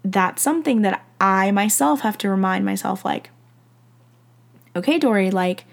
that's 0.04 0.42
something 0.42 0.82
that 0.82 1.04
I 1.20 1.50
myself 1.50 2.00
have 2.00 2.18
to 2.18 2.28
remind 2.28 2.64
myself 2.64 3.04
like, 3.04 3.30
okay, 4.74 4.98
Dory, 4.98 5.30
like, 5.30 5.64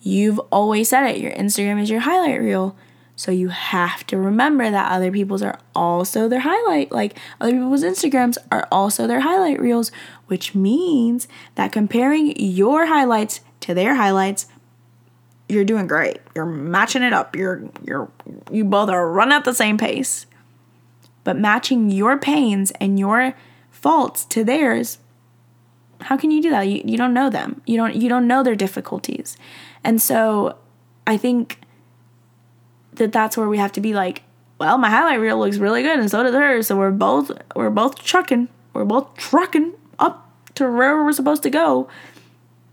you've 0.00 0.38
always 0.50 0.88
said 0.88 1.08
it. 1.08 1.20
Your 1.20 1.32
Instagram 1.32 1.80
is 1.80 1.90
your 1.90 2.00
highlight 2.00 2.40
reel. 2.40 2.76
So 3.16 3.32
you 3.32 3.48
have 3.48 4.06
to 4.08 4.16
remember 4.16 4.70
that 4.70 4.92
other 4.92 5.10
people's 5.10 5.42
are 5.42 5.58
also 5.74 6.28
their 6.28 6.40
highlight, 6.40 6.92
like 6.92 7.18
other 7.40 7.50
people's 7.50 7.82
Instagrams 7.82 8.38
are 8.52 8.68
also 8.70 9.08
their 9.08 9.22
highlight 9.22 9.60
reels, 9.60 9.90
which 10.26 10.54
means 10.54 11.26
that 11.56 11.72
comparing 11.72 12.38
your 12.38 12.86
highlights 12.86 13.40
to 13.60 13.74
their 13.74 13.96
highlights, 13.96 14.46
you're 15.48 15.64
doing 15.64 15.86
great. 15.86 16.18
You're 16.34 16.46
matching 16.46 17.02
it 17.02 17.12
up. 17.12 17.34
You're 17.34 17.68
you're 17.84 18.10
you 18.50 18.64
both 18.64 18.90
are 18.90 19.10
running 19.10 19.34
at 19.34 19.44
the 19.44 19.54
same 19.54 19.78
pace. 19.78 20.26
But 21.24 21.36
matching 21.36 21.90
your 21.90 22.18
pains 22.18 22.70
and 22.80 22.98
your 22.98 23.34
faults 23.70 24.24
to 24.26 24.44
theirs, 24.44 24.98
how 26.02 26.16
can 26.16 26.30
you 26.30 26.40
do 26.40 26.50
that? 26.50 26.62
You, 26.62 26.82
you 26.84 26.96
don't 26.96 27.14
know 27.14 27.30
them. 27.30 27.62
You 27.66 27.76
don't 27.76 27.94
you 27.94 28.08
don't 28.08 28.26
know 28.26 28.42
their 28.42 28.56
difficulties. 28.56 29.36
And 29.84 30.00
so 30.00 30.56
I 31.06 31.16
think 31.16 31.60
that 32.94 33.12
that's 33.12 33.36
where 33.36 33.48
we 33.48 33.58
have 33.58 33.72
to 33.72 33.80
be 33.80 33.94
like, 33.94 34.22
well, 34.58 34.76
my 34.76 34.90
highlight 34.90 35.20
reel 35.20 35.38
looks 35.38 35.56
really 35.56 35.82
good 35.82 35.98
and 35.98 36.10
so 36.10 36.22
does 36.22 36.34
hers. 36.34 36.66
So 36.66 36.76
we're 36.76 36.90
both 36.90 37.30
we're 37.56 37.70
both 37.70 38.02
trucking. 38.02 38.48
We're 38.74 38.84
both 38.84 39.16
trucking 39.16 39.72
up 39.98 40.30
to 40.56 40.70
where 40.70 41.02
we're 41.02 41.12
supposed 41.12 41.42
to 41.44 41.50
go. 41.50 41.88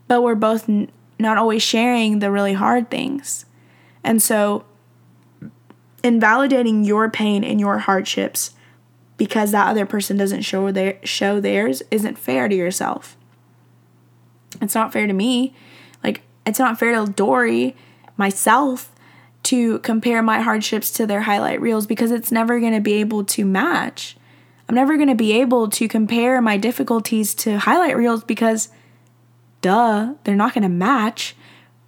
But 0.08 0.22
we're 0.22 0.34
both 0.34 0.68
not 1.18 1.38
always 1.38 1.62
sharing 1.62 2.18
the 2.18 2.30
really 2.30 2.52
hard 2.52 2.90
things. 2.90 3.44
And 4.04 4.22
so 4.22 4.64
invalidating 6.02 6.84
your 6.84 7.10
pain 7.10 7.42
and 7.42 7.58
your 7.58 7.78
hardships 7.78 8.52
because 9.16 9.50
that 9.52 9.68
other 9.68 9.86
person 9.86 10.16
doesn't 10.16 10.42
show 10.42 10.70
their 10.70 10.98
show 11.02 11.40
theirs 11.40 11.82
isn't 11.90 12.18
fair 12.18 12.48
to 12.48 12.54
yourself. 12.54 13.16
It's 14.60 14.74
not 14.74 14.92
fair 14.92 15.06
to 15.06 15.12
me. 15.12 15.54
Like 16.04 16.22
it's 16.44 16.58
not 16.58 16.78
fair 16.78 16.94
to 16.94 17.10
Dory, 17.10 17.74
myself, 18.16 18.92
to 19.44 19.78
compare 19.80 20.22
my 20.22 20.40
hardships 20.40 20.90
to 20.92 21.06
their 21.06 21.22
highlight 21.22 21.60
reels 21.60 21.86
because 21.86 22.10
it's 22.10 22.32
never 22.32 22.60
going 22.60 22.74
to 22.74 22.80
be 22.80 22.94
able 22.94 23.24
to 23.24 23.44
match. 23.44 24.16
I'm 24.68 24.74
never 24.74 24.96
going 24.96 25.08
to 25.08 25.14
be 25.14 25.32
able 25.34 25.68
to 25.70 25.86
compare 25.86 26.40
my 26.42 26.56
difficulties 26.56 27.34
to 27.36 27.58
highlight 27.58 27.96
reels 27.96 28.24
because, 28.24 28.70
duh, 29.66 30.14
they're 30.24 30.34
not 30.34 30.54
going 30.54 30.62
to 30.62 30.68
match 30.68 31.36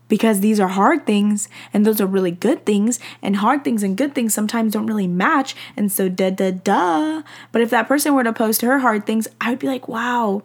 because 0.09 0.41
these 0.41 0.59
are 0.59 0.69
hard 0.69 1.07
things 1.07 1.49
and 1.73 1.85
those 1.85 2.01
are 2.01 2.07
really 2.07 2.31
good 2.31 2.65
things 2.65 2.99
and 3.21 3.37
hard 3.37 3.63
things 3.63 3.83
and 3.83 3.97
good 3.97 4.15
things 4.15 4.33
sometimes 4.33 4.73
don't 4.73 4.87
really 4.87 5.07
match 5.07 5.55
and 5.77 5.93
so 5.93 6.09
duh 6.09 6.31
duh 6.31 6.51
duh 6.51 7.23
but 7.53 7.61
if 7.61 7.69
that 7.69 7.87
person 7.87 8.15
were 8.15 8.25
to 8.25 8.33
post 8.33 8.63
her 8.63 8.79
hard 8.79 9.05
things 9.05 9.29
i 9.39 9.51
would 9.51 9.59
be 9.59 9.67
like 9.67 9.87
wow 9.87 10.43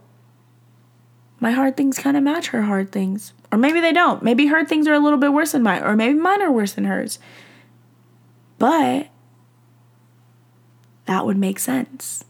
my 1.40 1.52
hard 1.52 1.78
things 1.78 1.98
kind 1.98 2.18
of 2.18 2.24
match 2.24 2.48
her 2.48 2.64
hard 2.64 2.92
things 2.92 3.32
or 3.54 3.58
maybe 3.58 3.80
they 3.80 3.94
don't. 3.94 4.24
Maybe 4.24 4.48
her 4.48 4.66
things 4.66 4.88
are 4.88 4.94
a 4.94 5.00
little 5.00 5.20
bit 5.20 5.32
worse 5.32 5.52
than 5.52 5.62
mine, 5.62 5.84
or 5.84 5.96
maybe 5.96 6.16
mine 6.16 6.42
are 6.42 6.52
worse 6.52 6.74
than 6.74 6.86
hers. 6.86 7.20
But 8.58 9.10
that 11.06 11.24
would 11.24 11.38
make 11.38 11.60
sense. 11.60 12.26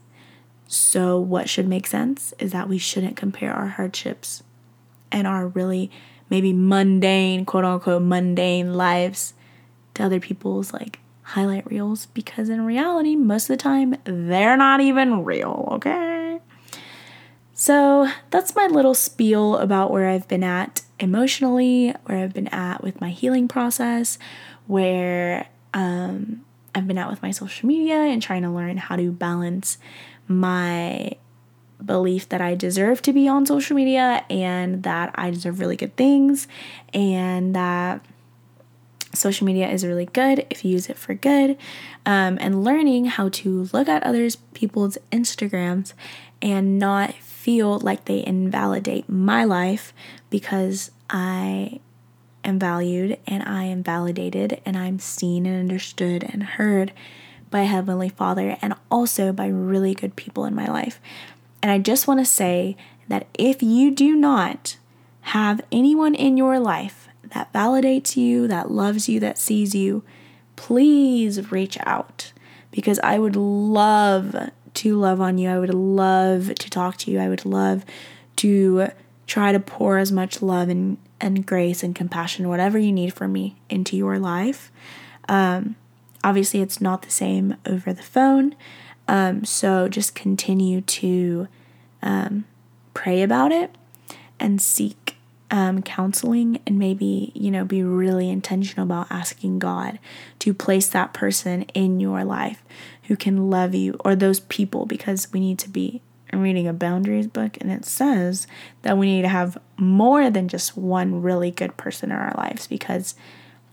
So, 0.66 1.18
what 1.18 1.48
should 1.48 1.66
make 1.66 1.86
sense 1.86 2.34
is 2.38 2.52
that 2.52 2.68
we 2.68 2.76
shouldn't 2.76 3.16
compare 3.16 3.54
our 3.54 3.68
hardships 3.68 4.42
and 5.14 5.26
our 5.26 5.48
really 5.48 5.90
maybe 6.28 6.52
mundane, 6.52 7.44
quote 7.44 7.64
unquote, 7.64 8.02
mundane 8.02 8.74
lives 8.74 9.34
to 9.94 10.02
other 10.02 10.20
people's 10.20 10.72
like 10.72 10.98
highlight 11.22 11.66
reels 11.70 12.06
because 12.06 12.48
in 12.48 12.66
reality, 12.66 13.16
most 13.16 13.44
of 13.44 13.56
the 13.56 13.62
time, 13.62 13.96
they're 14.04 14.56
not 14.56 14.80
even 14.80 15.24
real, 15.24 15.68
okay? 15.72 16.40
So, 17.56 18.08
that's 18.30 18.56
my 18.56 18.66
little 18.66 18.94
spiel 18.94 19.56
about 19.58 19.92
where 19.92 20.08
I've 20.08 20.26
been 20.26 20.42
at 20.42 20.82
emotionally, 20.98 21.94
where 22.04 22.18
I've 22.18 22.34
been 22.34 22.48
at 22.48 22.82
with 22.82 23.00
my 23.00 23.10
healing 23.10 23.46
process, 23.46 24.18
where 24.66 25.46
um, 25.72 26.44
I've 26.74 26.88
been 26.88 26.98
at 26.98 27.08
with 27.08 27.22
my 27.22 27.30
social 27.30 27.68
media 27.68 27.94
and 27.94 28.20
trying 28.20 28.42
to 28.42 28.50
learn 28.50 28.76
how 28.76 28.96
to 28.96 29.12
balance 29.12 29.78
my 30.26 31.12
belief 31.84 32.28
that 32.30 32.40
I 32.40 32.54
deserve 32.54 33.02
to 33.02 33.12
be 33.12 33.28
on 33.28 33.46
social 33.46 33.76
media 33.76 34.24
and 34.30 34.82
that 34.82 35.10
I 35.14 35.30
deserve 35.30 35.60
really 35.60 35.76
good 35.76 35.96
things 35.96 36.48
and 36.92 37.54
that 37.54 38.04
social 39.16 39.46
media 39.46 39.68
is 39.68 39.84
really 39.84 40.06
good 40.06 40.46
if 40.50 40.64
you 40.64 40.72
use 40.72 40.88
it 40.88 40.98
for 40.98 41.14
good 41.14 41.56
um, 42.04 42.36
and 42.40 42.64
learning 42.64 43.06
how 43.06 43.28
to 43.28 43.68
look 43.72 43.88
at 43.88 44.02
others 44.02 44.36
people's 44.54 44.98
instagrams 45.12 45.92
and 46.42 46.78
not 46.78 47.14
feel 47.14 47.78
like 47.78 48.04
they 48.04 48.24
invalidate 48.26 49.08
my 49.08 49.44
life 49.44 49.92
because 50.30 50.90
i 51.10 51.78
am 52.42 52.58
valued 52.58 53.18
and 53.26 53.42
i 53.44 53.64
am 53.64 53.82
validated 53.82 54.60
and 54.64 54.76
i'm 54.76 54.98
seen 54.98 55.46
and 55.46 55.58
understood 55.58 56.24
and 56.24 56.42
heard 56.42 56.92
by 57.50 57.60
heavenly 57.60 58.08
father 58.08 58.56
and 58.60 58.74
also 58.90 59.32
by 59.32 59.46
really 59.46 59.94
good 59.94 60.16
people 60.16 60.44
in 60.44 60.54
my 60.54 60.66
life 60.66 61.00
and 61.64 61.72
i 61.72 61.78
just 61.78 62.06
want 62.06 62.20
to 62.20 62.24
say 62.24 62.76
that 63.08 63.26
if 63.34 63.62
you 63.62 63.90
do 63.90 64.14
not 64.14 64.76
have 65.22 65.62
anyone 65.72 66.14
in 66.14 66.36
your 66.36 66.60
life 66.60 67.08
that 67.34 67.52
validates 67.52 68.16
you, 68.16 68.46
that 68.46 68.70
loves 68.70 69.08
you, 69.08 69.18
that 69.20 69.38
sees 69.38 69.74
you, 69.74 70.04
please 70.56 71.50
reach 71.50 71.78
out 71.84 72.32
because 72.70 72.98
I 73.00 73.18
would 73.18 73.36
love 73.36 74.50
to 74.74 74.96
love 74.98 75.20
on 75.20 75.38
you. 75.38 75.48
I 75.48 75.58
would 75.58 75.72
love 75.72 76.54
to 76.54 76.70
talk 76.70 76.96
to 76.98 77.10
you. 77.10 77.18
I 77.18 77.28
would 77.28 77.44
love 77.44 77.84
to 78.36 78.88
try 79.26 79.52
to 79.52 79.60
pour 79.60 79.98
as 79.98 80.12
much 80.12 80.42
love 80.42 80.68
and, 80.68 80.98
and 81.20 81.46
grace 81.46 81.82
and 81.82 81.94
compassion, 81.94 82.48
whatever 82.48 82.78
you 82.78 82.92
need 82.92 83.14
from 83.14 83.32
me, 83.32 83.56
into 83.70 83.96
your 83.96 84.18
life. 84.18 84.70
Um, 85.28 85.76
obviously, 86.22 86.60
it's 86.60 86.80
not 86.80 87.02
the 87.02 87.10
same 87.10 87.56
over 87.64 87.92
the 87.92 88.02
phone. 88.02 88.54
Um, 89.06 89.44
so 89.44 89.88
just 89.88 90.14
continue 90.14 90.80
to 90.80 91.48
um, 92.02 92.44
pray 92.94 93.22
about 93.22 93.52
it 93.52 93.76
and 94.40 94.60
seek 94.60 95.16
um, 95.50 95.82
counseling 95.82 96.60
and 96.66 96.78
maybe, 96.78 97.30
you 97.34 97.50
know, 97.50 97.64
be 97.64 97.82
really 97.82 98.30
intentional 98.30 98.84
about 98.84 99.06
asking 99.10 99.58
God 99.58 99.98
to 100.40 100.54
place 100.54 100.88
that 100.88 101.12
person 101.12 101.62
in 101.74 102.00
your 102.00 102.24
life 102.24 102.62
who 103.04 103.16
can 103.16 103.50
love 103.50 103.74
you 103.74 103.96
or 104.04 104.16
those 104.16 104.40
people 104.40 104.86
because 104.86 105.32
we 105.32 105.40
need 105.40 105.58
to 105.60 105.68
be 105.68 106.00
I'm 106.32 106.42
reading 106.42 106.66
a 106.66 106.72
boundaries 106.72 107.28
book 107.28 107.56
and 107.60 107.70
it 107.70 107.84
says 107.84 108.48
that 108.82 108.98
we 108.98 109.06
need 109.06 109.22
to 109.22 109.28
have 109.28 109.56
more 109.76 110.30
than 110.30 110.48
just 110.48 110.76
one 110.76 111.22
really 111.22 111.52
good 111.52 111.76
person 111.76 112.10
in 112.10 112.16
our 112.16 112.34
lives 112.36 112.66
because 112.66 113.14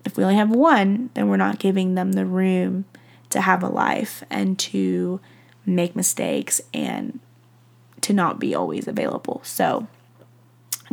if 0.05 0.15
we 0.15 0.23
only 0.23 0.35
have 0.35 0.51
one, 0.51 1.09
then 1.15 1.27
we're 1.27 1.37
not 1.37 1.57
giving 1.57 1.95
them 1.95 2.11
the 2.11 2.25
room 2.25 2.85
to 3.31 3.41
have 3.41 3.63
a 3.63 3.69
life 3.69 4.23
and 4.29 4.57
to 4.59 5.19
make 5.65 5.95
mistakes 5.95 6.61
and 6.73 7.19
to 8.01 8.13
not 8.13 8.39
be 8.39 8.55
always 8.55 8.87
available. 8.87 9.41
So, 9.43 9.87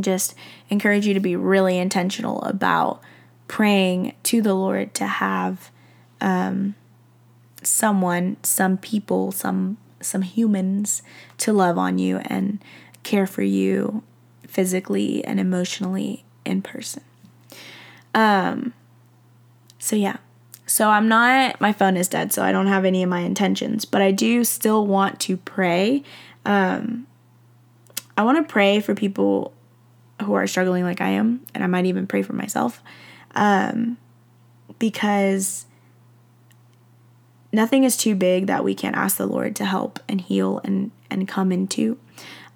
just 0.01 0.35
encourage 0.71 1.07
you 1.07 1.15
to 1.15 1.21
be 1.21 1.35
really 1.35 1.79
intentional 1.79 2.43
about 2.43 3.01
praying 3.49 4.15
to 4.25 4.41
the 4.41 4.55
Lord 4.55 4.95
to 4.95 5.07
have 5.07 5.71
um, 6.21 6.75
someone, 7.63 8.37
some 8.43 8.79
people, 8.79 9.33
some 9.33 9.79
some 10.01 10.23
humans 10.23 11.03
to 11.39 11.53
love 11.53 11.77
on 11.77 11.99
you 11.99 12.19
and 12.19 12.63
care 13.03 13.27
for 13.27 13.43
you 13.43 14.03
physically 14.47 15.25
and 15.25 15.41
emotionally 15.41 16.25
in 16.45 16.63
person. 16.63 17.03
Um 18.15 18.75
so 19.79 19.97
yeah. 19.97 20.19
So 20.69 20.91
I'm 20.91 21.09
not 21.09 21.61
my 21.61 21.73
phone 21.73 21.97
is 21.97 22.09
dead 22.09 22.33
so 22.33 22.43
I 22.43 22.53
don't 22.53 22.69
have 22.69 22.85
any 22.85 23.03
of 23.03 23.09
my 23.09 23.21
intentions, 23.21 23.85
but 23.85 24.03
I 24.03 24.13
do 24.13 24.45
still 24.45 24.87
want 24.87 25.19
to 25.21 25.37
pray. 25.37 26.05
Um 26.45 27.07
I 28.17 28.23
want 28.23 28.45
to 28.47 28.53
pray 28.53 28.81
for 28.81 28.95
people 28.97 29.53
who 30.23 30.35
are 30.35 30.47
struggling 30.49 30.83
like 30.83 31.01
I 31.01 31.11
am, 31.11 31.41
and 31.55 31.63
I 31.63 31.69
might 31.69 31.87
even 31.87 32.09
pray 32.09 32.23
for 32.23 32.33
myself, 32.33 32.83
um, 33.37 33.97
because 34.81 35.67
nothing 37.53 37.85
is 37.85 37.97
too 37.97 38.17
big 38.17 38.49
that 38.49 38.65
we 38.65 38.75
can't 38.75 38.97
ask 38.97 39.17
the 39.17 39.27
Lord 39.27 39.55
to 39.57 39.65
help 39.65 40.01
and 40.09 40.21
heal 40.21 40.61
and 40.65 40.91
and 41.11 41.29
come 41.29 41.53
into. 41.53 41.97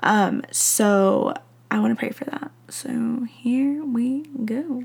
Um, 0.00 0.42
so 0.50 1.34
I 1.70 1.78
want 1.78 1.92
to 1.92 1.98
pray 1.98 2.10
for 2.10 2.24
that. 2.24 2.50
So 2.68 3.26
here 3.30 3.84
we 3.84 4.22
go. 4.44 4.84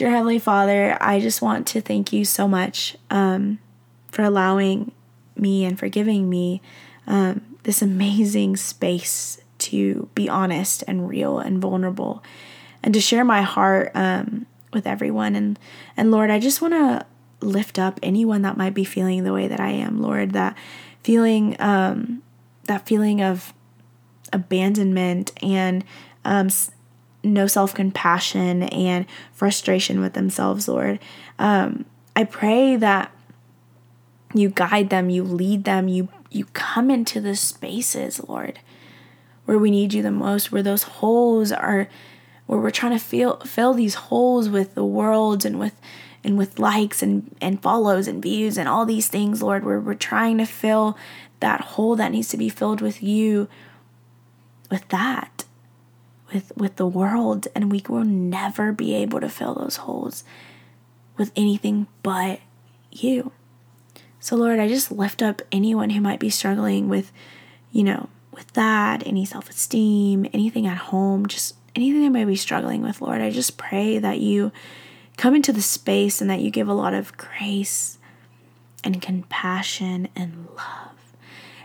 Dear 0.00 0.08
Heavenly 0.08 0.38
Father, 0.38 0.96
I 0.98 1.20
just 1.20 1.42
want 1.42 1.66
to 1.66 1.82
thank 1.82 2.10
you 2.10 2.24
so 2.24 2.48
much 2.48 2.96
um, 3.10 3.58
for 4.10 4.22
allowing 4.22 4.92
me 5.36 5.66
and 5.66 5.78
for 5.78 5.90
giving 5.90 6.30
me 6.30 6.62
um, 7.06 7.58
this 7.64 7.82
amazing 7.82 8.56
space 8.56 9.42
to 9.58 10.08
be 10.14 10.26
honest 10.26 10.82
and 10.88 11.06
real 11.06 11.38
and 11.38 11.58
vulnerable 11.58 12.24
and 12.82 12.94
to 12.94 13.00
share 13.02 13.26
my 13.26 13.42
heart 13.42 13.90
um, 13.94 14.46
with 14.72 14.86
everyone. 14.86 15.36
And, 15.36 15.58
and 15.98 16.10
Lord, 16.10 16.30
I 16.30 16.38
just 16.38 16.62
want 16.62 16.72
to 16.72 17.04
lift 17.42 17.78
up 17.78 18.00
anyone 18.02 18.40
that 18.40 18.56
might 18.56 18.72
be 18.72 18.84
feeling 18.84 19.24
the 19.24 19.34
way 19.34 19.48
that 19.48 19.60
I 19.60 19.72
am, 19.72 20.00
Lord, 20.00 20.30
that 20.32 20.56
feeling, 21.02 21.56
um, 21.60 22.22
that 22.64 22.86
feeling 22.86 23.20
of 23.20 23.52
abandonment 24.32 25.32
and 25.42 25.84
um, 26.24 26.48
no 27.22 27.46
self 27.46 27.74
compassion 27.74 28.64
and 28.64 29.06
frustration 29.32 30.00
with 30.00 30.14
themselves, 30.14 30.68
Lord. 30.68 30.98
Um, 31.38 31.84
I 32.16 32.24
pray 32.24 32.76
that 32.76 33.12
you 34.34 34.48
guide 34.48 34.90
them, 34.90 35.10
you 35.10 35.22
lead 35.24 35.64
them, 35.64 35.88
you 35.88 36.08
you 36.30 36.44
come 36.46 36.90
into 36.90 37.20
the 37.20 37.34
spaces, 37.34 38.20
Lord, 38.28 38.60
where 39.44 39.58
we 39.58 39.70
need 39.70 39.92
you 39.92 40.02
the 40.02 40.10
most, 40.10 40.52
where 40.52 40.62
those 40.62 40.84
holes 40.84 41.52
are 41.52 41.88
where 42.46 42.58
we're 42.60 42.70
trying 42.70 42.92
to 42.92 43.04
fill 43.04 43.38
fill 43.40 43.74
these 43.74 43.94
holes 43.94 44.48
with 44.48 44.74
the 44.74 44.84
world 44.84 45.44
and 45.44 45.58
with 45.58 45.80
and 46.22 46.36
with 46.36 46.58
likes 46.58 47.02
and, 47.02 47.34
and 47.40 47.62
follows 47.62 48.06
and 48.06 48.22
views 48.22 48.58
and 48.58 48.68
all 48.68 48.84
these 48.84 49.08
things, 49.08 49.42
Lord, 49.42 49.64
where 49.64 49.80
we're 49.80 49.94
trying 49.94 50.38
to 50.38 50.44
fill 50.44 50.96
that 51.40 51.60
hole 51.60 51.96
that 51.96 52.12
needs 52.12 52.28
to 52.28 52.36
be 52.36 52.48
filled 52.48 52.80
with 52.80 53.02
you, 53.02 53.48
with 54.70 54.86
that, 54.88 55.39
with 56.32 56.52
with 56.56 56.76
the 56.76 56.86
world, 56.86 57.48
and 57.54 57.70
we 57.70 57.82
will 57.88 58.04
never 58.04 58.72
be 58.72 58.94
able 58.94 59.20
to 59.20 59.28
fill 59.28 59.54
those 59.54 59.76
holes 59.76 60.24
with 61.16 61.32
anything 61.36 61.86
but 62.02 62.40
you. 62.90 63.32
So 64.18 64.36
Lord, 64.36 64.58
I 64.58 64.68
just 64.68 64.92
lift 64.92 65.22
up 65.22 65.42
anyone 65.50 65.90
who 65.90 66.00
might 66.00 66.20
be 66.20 66.30
struggling 66.30 66.88
with, 66.88 67.12
you 67.72 67.82
know, 67.82 68.08
with 68.32 68.52
that, 68.52 69.06
any 69.06 69.24
self 69.24 69.48
esteem, 69.50 70.26
anything 70.32 70.66
at 70.66 70.76
home, 70.76 71.26
just 71.26 71.54
anything 71.74 72.02
they 72.02 72.08
might 72.08 72.26
be 72.26 72.36
struggling 72.36 72.82
with, 72.82 73.00
Lord, 73.00 73.20
I 73.20 73.30
just 73.30 73.56
pray 73.56 73.98
that 73.98 74.18
you 74.18 74.52
come 75.16 75.34
into 75.34 75.52
the 75.52 75.62
space 75.62 76.20
and 76.20 76.30
that 76.30 76.40
you 76.40 76.50
give 76.50 76.68
a 76.68 76.74
lot 76.74 76.94
of 76.94 77.16
grace 77.16 77.98
and 78.82 79.02
compassion 79.02 80.08
and 80.16 80.48
love. 80.56 81.14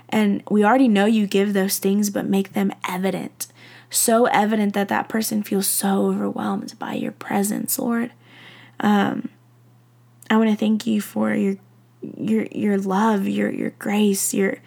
And 0.09 0.43
we 0.49 0.63
already 0.63 0.87
know 0.87 1.05
you 1.05 1.27
give 1.27 1.53
those 1.53 1.79
things, 1.79 2.09
but 2.09 2.25
make 2.25 2.53
them 2.53 2.71
evident. 2.87 3.47
So 3.89 4.25
evident 4.25 4.73
that 4.73 4.87
that 4.89 5.09
person 5.09 5.43
feels 5.43 5.67
so 5.67 6.07
overwhelmed 6.07 6.77
by 6.79 6.93
your 6.93 7.11
presence, 7.11 7.79
Lord. 7.79 8.11
Um, 8.79 9.29
I 10.29 10.37
want 10.37 10.49
to 10.49 10.55
thank 10.55 10.85
you 10.87 11.01
for 11.01 11.33
your 11.33 11.57
your 12.17 12.45
your 12.51 12.77
love, 12.77 13.27
your 13.27 13.51
your 13.51 13.71
grace, 13.71 14.33
your 14.33 14.57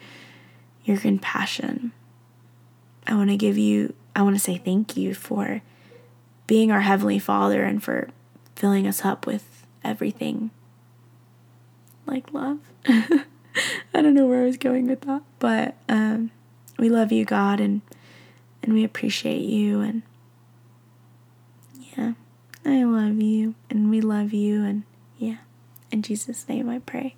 your 0.83 0.97
compassion. 0.97 1.91
I 3.05 3.15
want 3.15 3.29
to 3.29 3.37
give 3.37 3.57
you, 3.57 3.93
I 4.15 4.21
want 4.21 4.35
to 4.35 4.39
say 4.39 4.57
thank 4.57 4.95
you 4.95 5.13
for 5.13 5.61
being 6.47 6.71
our 6.71 6.81
Heavenly 6.81 7.19
Father 7.19 7.63
and 7.63 7.81
for 7.81 8.09
filling 8.55 8.87
us 8.87 9.03
up 9.03 9.25
with 9.25 9.65
everything 9.83 10.51
like 12.05 12.31
love. 12.33 12.59
I 12.87 13.23
don't 13.93 14.13
know 14.13 14.27
where 14.27 14.41
I 14.41 14.45
was 14.45 14.57
going 14.57 14.87
with 14.87 15.01
that, 15.01 15.23
but 15.39 15.75
um, 15.87 16.31
we 16.77 16.89
love 16.89 17.11
you, 17.11 17.25
God, 17.25 17.59
and 17.59 17.81
and 18.63 18.73
we 18.73 18.83
appreciate 18.83 19.41
you, 19.41 19.81
and 19.81 20.03
yeah, 21.97 22.13
I 22.65 22.83
love 22.83 23.21
you, 23.21 23.55
and 23.69 23.89
we 23.89 24.01
love 24.01 24.33
you, 24.33 24.63
and 24.63 24.83
yeah, 25.17 25.37
in 25.91 26.01
Jesus' 26.01 26.47
name 26.47 26.69
I 26.69 26.79
pray. 26.79 27.15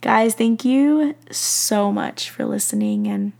Guys, 0.00 0.34
thank 0.34 0.64
you 0.64 1.14
so 1.30 1.90
much 1.90 2.28
for 2.28 2.44
listening, 2.44 3.06
and 3.06 3.32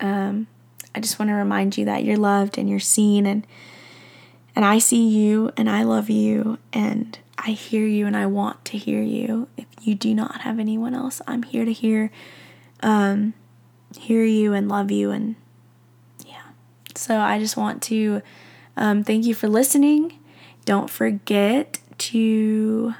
um, 0.00 0.46
I 0.94 1.00
just 1.00 1.18
want 1.18 1.30
to 1.30 1.34
remind 1.34 1.76
you 1.76 1.84
that 1.86 2.04
you're 2.04 2.16
loved 2.16 2.56
and 2.56 2.68
you're 2.70 2.78
seen 2.78 3.26
and 3.26 3.46
and 4.54 4.64
I 4.64 4.78
see 4.78 5.08
you 5.08 5.50
and 5.56 5.68
I 5.68 5.82
love 5.82 6.08
you 6.08 6.58
and 6.72 7.18
I 7.36 7.50
hear 7.50 7.84
you 7.86 8.06
and 8.06 8.16
I 8.16 8.26
want 8.26 8.64
to 8.66 8.78
hear 8.78 9.02
you. 9.02 9.48
If 9.56 9.66
you 9.82 9.96
do 9.96 10.14
not 10.14 10.42
have 10.42 10.60
anyone 10.60 10.94
else, 10.94 11.20
I'm 11.26 11.42
here 11.42 11.64
to 11.64 11.72
hear 11.72 12.12
um 12.80 13.34
hear 13.98 14.24
you 14.24 14.52
and 14.52 14.68
love 14.68 14.90
you 14.90 15.10
and. 15.10 15.36
So 16.94 17.18
I 17.18 17.38
just 17.38 17.56
want 17.56 17.82
to 17.84 18.22
um, 18.76 19.04
thank 19.04 19.24
you 19.24 19.34
for 19.34 19.48
listening. 19.48 20.18
Don't 20.64 20.88
forget 20.90 21.78
to 21.98 22.94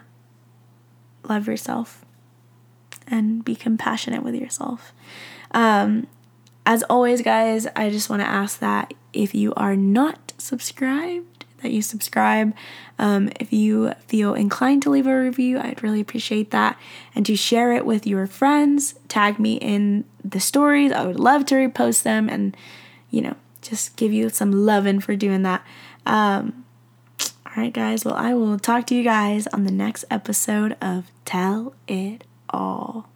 love 1.28 1.46
yourself 1.46 2.04
and 3.06 3.44
be 3.44 3.54
compassionate 3.54 4.22
with 4.22 4.34
yourself. 4.34 4.92
Um, 5.52 6.06
as 6.66 6.82
always, 6.84 7.22
guys, 7.22 7.66
I 7.76 7.90
just 7.90 8.08
want 8.08 8.22
to 8.22 8.28
ask 8.28 8.58
that 8.60 8.94
if 9.12 9.34
you 9.34 9.52
are 9.54 9.76
not 9.76 10.32
subscribed, 10.38 11.44
that 11.62 11.72
you 11.72 11.82
subscribe. 11.82 12.54
Um, 12.98 13.30
if 13.40 13.52
you 13.52 13.94
feel 14.06 14.34
inclined 14.34 14.82
to 14.82 14.90
leave 14.90 15.06
a 15.06 15.20
review, 15.20 15.58
I'd 15.58 15.82
really 15.82 16.00
appreciate 16.00 16.50
that. 16.52 16.78
And 17.14 17.24
to 17.26 17.36
share 17.36 17.72
it 17.72 17.86
with 17.86 18.06
your 18.06 18.26
friends, 18.26 18.94
tag 19.08 19.38
me 19.38 19.54
in 19.54 20.04
the 20.22 20.40
stories. 20.40 20.92
I 20.92 21.06
would 21.06 21.20
love 21.20 21.46
to 21.46 21.54
repost 21.54 22.02
them 22.02 22.28
and, 22.28 22.56
you 23.10 23.22
know, 23.22 23.36
just 23.64 23.96
give 23.96 24.12
you 24.12 24.28
some 24.28 24.52
loving 24.52 25.00
for 25.00 25.16
doing 25.16 25.42
that. 25.42 25.64
Um, 26.06 26.64
all 27.46 27.52
right, 27.56 27.72
guys. 27.72 28.04
Well, 28.04 28.14
I 28.14 28.34
will 28.34 28.58
talk 28.58 28.86
to 28.88 28.94
you 28.94 29.02
guys 29.02 29.46
on 29.48 29.64
the 29.64 29.72
next 29.72 30.04
episode 30.10 30.76
of 30.80 31.10
Tell 31.24 31.74
It 31.88 32.24
All. 32.50 33.08